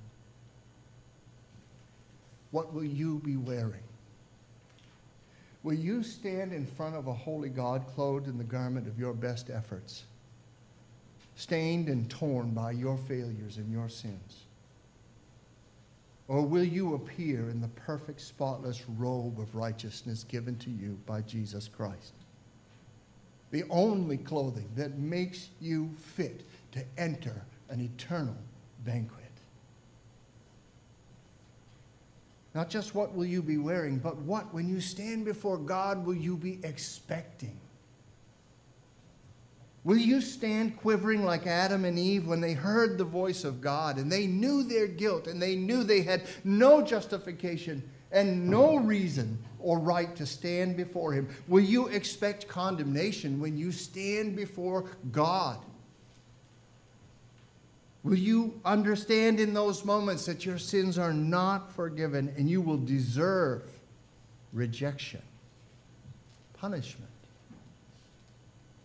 What 2.51 2.74
will 2.74 2.85
you 2.85 3.22
be 3.24 3.38
wearing? 3.38 3.83
Will 5.62 5.72
you 5.72 6.03
stand 6.03 6.53
in 6.53 6.66
front 6.66 6.94
of 6.94 7.07
a 7.07 7.14
holy 7.14 7.48
God 7.48 7.87
clothed 7.94 8.29
in 8.29 8.37
the 8.37 8.44
garment 8.44 8.88
of 8.88 8.98
your 8.98 9.14
best 9.14 9.48
efforts, 9.48 10.05
stained 11.35 11.88
and 11.88 12.11
torn 12.11 12.51
by 12.51 12.72
your 12.72 12.98
failures 12.98 13.57
and 13.57 13.72
your 13.72 13.88
sins? 13.88 14.44
Or 16.28 16.42
will 16.42 16.64
you 16.64 16.94
appear 16.94 17.48
in 17.48 17.60
the 17.60 17.68
perfect, 17.68 18.20
spotless 18.20 18.84
robe 18.88 19.40
of 19.40 19.54
righteousness 19.54 20.24
given 20.24 20.56
to 20.58 20.70
you 20.70 20.98
by 21.06 21.22
Jesus 21.22 21.68
Christ? 21.68 22.12
the 23.50 23.64
only 23.70 24.16
clothing 24.16 24.68
that 24.76 24.98
makes 24.98 25.48
you 25.60 25.90
fit 25.96 26.42
to 26.72 26.84
enter 26.96 27.42
an 27.70 27.80
eternal 27.80 28.36
banquet. 28.84 29.24
Not 32.54 32.68
just 32.70 32.94
what 32.94 33.14
will 33.14 33.24
you 33.24 33.42
be 33.42 33.58
wearing, 33.58 33.98
but 33.98 34.16
what, 34.18 34.52
when 34.52 34.68
you 34.68 34.80
stand 34.80 35.24
before 35.24 35.58
God, 35.58 36.04
will 36.04 36.14
you 36.14 36.36
be 36.36 36.58
expecting? 36.62 37.58
Will 39.88 39.96
you 39.96 40.20
stand 40.20 40.77
quivering 40.77 41.24
like 41.24 41.46
Adam 41.46 41.87
and 41.87 41.98
Eve 41.98 42.27
when 42.27 42.42
they 42.42 42.53
heard 42.53 42.98
the 42.98 43.05
voice 43.05 43.42
of 43.42 43.62
God 43.62 43.96
and 43.96 44.12
they 44.12 44.27
knew 44.27 44.62
their 44.62 44.87
guilt 44.87 45.27
and 45.27 45.40
they 45.40 45.57
knew 45.57 45.83
they 45.83 46.03
had 46.03 46.24
no 46.44 46.83
justification 46.83 47.83
and 48.12 48.51
no 48.51 48.77
reason 48.77 49.38
or 49.59 49.79
right 49.79 50.14
to 50.16 50.27
stand 50.27 50.77
before 50.77 51.14
Him? 51.14 51.35
Will 51.48 51.64
you 51.64 51.87
expect 51.87 52.46
condemnation 52.48 53.40
when 53.40 53.57
you 53.57 53.72
stand 53.72 54.37
before 54.37 54.90
God? 55.11 55.57
Will 58.05 58.18
you 58.18 58.61
understand 58.66 59.40
in 59.40 59.55
those 59.55 59.87
moments 59.87 60.27
that 60.27 60.44
your 60.44 60.59
sins 60.59 60.98
are 60.98 61.14
not 61.14 61.72
forgiven 61.72 62.31
and 62.37 62.51
you 62.51 62.61
will 62.61 62.77
deserve 62.77 63.62
rejection, 64.53 65.22
punishment, 66.53 67.09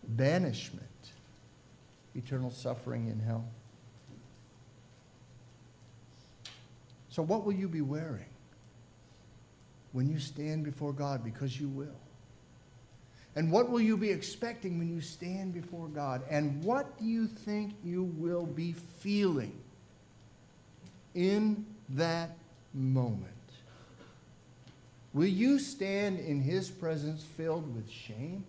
banishment, 0.08 0.80
eternal 2.14 2.50
suffering 2.50 3.08
in 3.08 3.20
hell? 3.20 3.44
So, 7.08 7.22
what 7.22 7.44
will 7.44 7.52
you 7.52 7.68
be 7.68 7.80
wearing? 7.80 8.26
when 9.94 10.10
you 10.10 10.18
stand 10.18 10.64
before 10.64 10.92
God, 10.92 11.22
because 11.22 11.58
you 11.58 11.68
will. 11.68 12.00
And 13.36 13.50
what 13.52 13.70
will 13.70 13.80
you 13.80 13.96
be 13.96 14.10
expecting 14.10 14.76
when 14.76 14.92
you 14.92 15.00
stand 15.00 15.54
before 15.54 15.86
God? 15.86 16.22
And 16.28 16.64
what 16.64 16.98
do 16.98 17.04
you 17.04 17.28
think 17.28 17.74
you 17.84 18.02
will 18.02 18.44
be 18.44 18.72
feeling 18.72 19.56
in 21.14 21.64
that 21.90 22.36
moment? 22.72 23.30
Will 25.12 25.26
you 25.26 25.60
stand 25.60 26.18
in 26.18 26.40
His 26.40 26.70
presence 26.70 27.22
filled 27.22 27.72
with 27.72 27.88
shame 27.88 28.44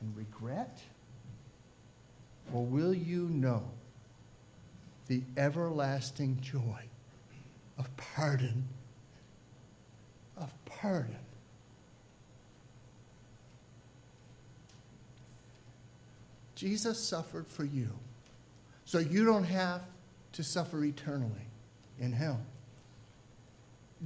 and 0.00 0.16
regret? 0.16 0.78
Or 2.52 2.64
will 2.64 2.94
you 2.94 3.28
know 3.28 3.64
the 5.08 5.22
everlasting 5.36 6.40
joy 6.40 6.82
of 7.78 7.94
pardon 7.96 8.68
Of 10.36 10.52
pardon. 10.64 11.16
Jesus 16.54 16.98
suffered 16.98 17.48
for 17.48 17.64
you, 17.64 17.90
so 18.84 18.98
you 18.98 19.24
don't 19.24 19.44
have 19.44 19.82
to 20.32 20.44
suffer 20.44 20.84
eternally 20.84 21.48
in 21.98 22.12
hell. 22.12 22.40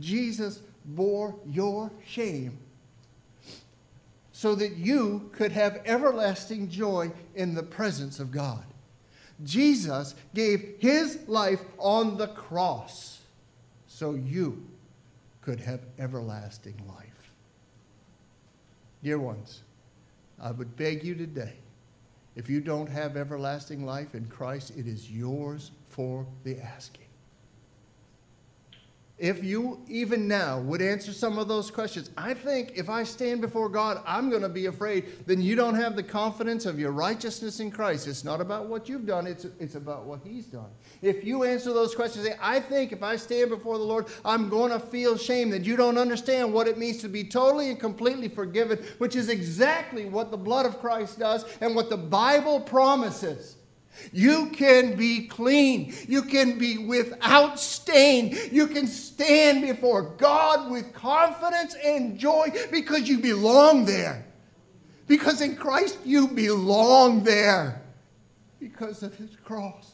Jesus 0.01 0.61
bore 0.85 1.35
your 1.47 1.91
shame 2.07 2.59
so 4.37 4.55
that 4.55 4.77
you 4.77 5.31
could 5.33 5.51
have 5.51 5.81
everlasting 5.87 6.69
joy 6.69 7.11
in 7.35 7.55
the 7.55 7.63
presence 7.63 8.21
of 8.21 8.31
God. 8.31 8.67
Jesus 9.45 10.15
gave 10.35 10.75
his 10.79 11.21
life 11.27 11.63
on 11.79 12.19
the 12.19 12.29
cross 12.29 13.23
so 13.87 14.13
you 14.13 14.63
could 15.41 15.59
have 15.59 15.81
everlasting 15.99 16.79
life. 16.87 17.33
Dear 19.03 19.19
ones, 19.19 19.63
I 20.39 20.51
would 20.51 20.77
beg 20.77 21.03
you 21.03 21.15
today 21.15 21.55
if 22.35 22.51
you 22.51 22.61
don't 22.61 22.91
have 22.91 23.17
everlasting 23.17 23.87
life 23.87 24.15
in 24.15 24.27
Christ, 24.27 24.71
it 24.77 24.87
is 24.87 25.11
yours 25.11 25.71
for 25.89 26.27
the 26.45 26.61
asking. 26.61 27.06
If 29.19 29.43
you 29.43 29.81
even 29.89 30.29
now 30.29 30.61
would 30.61 30.83
answer 30.83 31.11
some 31.11 31.39
of 31.39 31.49
those 31.49 31.71
questions, 31.71 32.11
I 32.19 32.35
think 32.35 32.73
if 32.75 32.91
I 32.91 33.03
stand 33.03 33.41
before 33.41 33.71
God, 33.71 34.03
I'm 34.07 34.29
going 34.29 34.43
to 34.43 34.49
be 34.51 34.67
afraid, 34.67 35.07
then 35.27 35.41
you 35.41 35.57
don't 35.57 35.75
have 35.75 35.97
the 35.97 36.03
confidence 36.03 36.67
of 36.67 36.79
your 36.79 36.91
righteousness 36.91 37.59
in 37.59 37.71
Christ. 37.71 38.07
It's 38.07 38.25
not 38.25 38.43
about 38.43 38.67
what 38.67 38.91
you've 38.91 39.07
done, 39.07 39.27
it's, 39.27 39.47
it's 39.59 39.75
about 39.75 40.05
what 40.05 40.21
He's 40.23 40.45
done. 40.45 40.69
If 41.01 41.25
you 41.25 41.45
answer 41.45 41.73
those 41.73 41.95
questions, 41.95 42.27
say, 42.27 42.35
I 42.43 42.61
think 42.61 42.93
if 42.93 43.03
I 43.03 43.17
stand 43.17 43.49
before 43.49 43.79
the 43.79 43.85
Lord, 43.85 44.05
I'm 44.23 44.51
going 44.51 44.71
to 44.71 44.79
feel 44.79 45.17
shame, 45.17 45.49
that 45.49 45.65
you 45.65 45.77
don't 45.77 45.97
understand 45.97 46.53
what 46.53 46.69
it 46.69 46.77
means 46.77 46.99
to 46.99 47.09
be 47.09 47.25
totally 47.25 47.71
and 47.71 47.81
completely 47.81 48.29
forgiven, 48.29 48.79
which 48.99 49.17
is 49.17 49.31
exactly 49.31 50.05
what 50.05 50.31
the 50.31 50.37
blood 50.37 50.67
of 50.67 50.79
Christ 50.79 51.19
does 51.19 51.47
and 51.63 51.75
what 51.75 51.89
the 51.89 51.97
Bible 51.97 52.61
promises. 52.61 53.56
You 54.13 54.51
can 54.51 54.97
be 54.97 55.27
clean. 55.27 55.95
You 56.09 56.23
can 56.23 56.59
be 56.59 56.79
without 56.79 57.59
stain. 57.59 58.37
You 58.51 58.67
can 58.67 58.87
stand 58.87 59.63
before 59.63 60.03
God 60.03 60.71
with 60.71 60.93
confidence 60.93 61.77
and 61.85 62.19
joy 62.19 62.53
because 62.71 63.09
you 63.09 63.19
belong 63.19 63.85
there. 63.85 64.25
Because 65.07 65.41
in 65.41 65.57
Christ 65.57 65.99
you 66.05 66.29
belong 66.29 67.25
there. 67.25 67.83
Because 68.59 69.03
of 69.03 69.15
his 69.17 69.37
cross, 69.45 69.93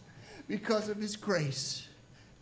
because 0.48 0.88
of 0.88 0.96
his 0.96 1.16
grace, 1.16 1.88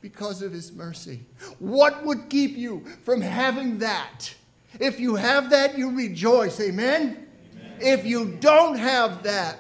because 0.01 0.43
of 0.43 0.53
his 0.53 0.73
mercy. 0.73 1.21
What 1.59 2.05
would 2.05 2.29
keep 2.29 2.57
you 2.57 2.85
from 3.05 3.21
having 3.21 3.79
that? 3.79 4.35
If 4.79 5.01
you 5.01 5.17
have 5.17 5.51
that, 5.51 5.77
you 5.77 5.91
rejoice. 5.91 6.61
Amen? 6.61 7.27
Amen. 7.53 7.79
If 7.81 8.07
you 8.07 8.37
don't 8.39 8.79
have 8.79 9.25
that, 9.25 9.59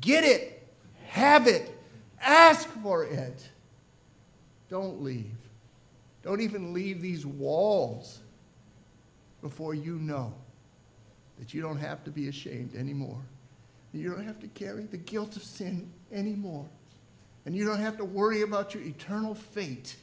get 0.00 0.24
it 0.24 0.59
have 1.10 1.48
it. 1.48 1.76
Ask 2.20 2.68
for 2.82 3.04
it. 3.04 3.48
Don't 4.68 5.02
leave. 5.02 5.36
Don't 6.22 6.40
even 6.40 6.72
leave 6.72 7.02
these 7.02 7.26
walls 7.26 8.20
before 9.42 9.74
you 9.74 9.96
know 9.96 10.32
that 11.38 11.52
you 11.52 11.60
don't 11.62 11.78
have 11.78 12.04
to 12.04 12.10
be 12.10 12.28
ashamed 12.28 12.76
anymore. 12.76 13.20
You 13.92 14.14
don't 14.14 14.24
have 14.24 14.38
to 14.40 14.48
carry 14.48 14.84
the 14.84 14.98
guilt 14.98 15.34
of 15.36 15.42
sin 15.42 15.90
anymore. 16.12 16.66
And 17.44 17.56
you 17.56 17.64
don't 17.64 17.80
have 17.80 17.96
to 17.96 18.04
worry 18.04 18.42
about 18.42 18.74
your 18.74 18.84
eternal 18.84 19.34
fate 19.34 19.96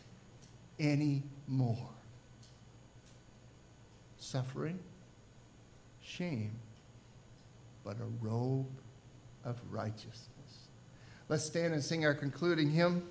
anymore. 0.80 1.88
Suffering, 4.18 4.80
shame, 6.02 6.52
but 7.86 7.96
a 8.02 8.26
robe 8.26 8.68
of 9.46 9.56
righteousness. 9.70 10.37
Let's 11.30 11.44
stand 11.44 11.74
and 11.74 11.84
sing 11.84 12.06
our 12.06 12.14
concluding 12.14 12.72
hymn. 12.72 13.04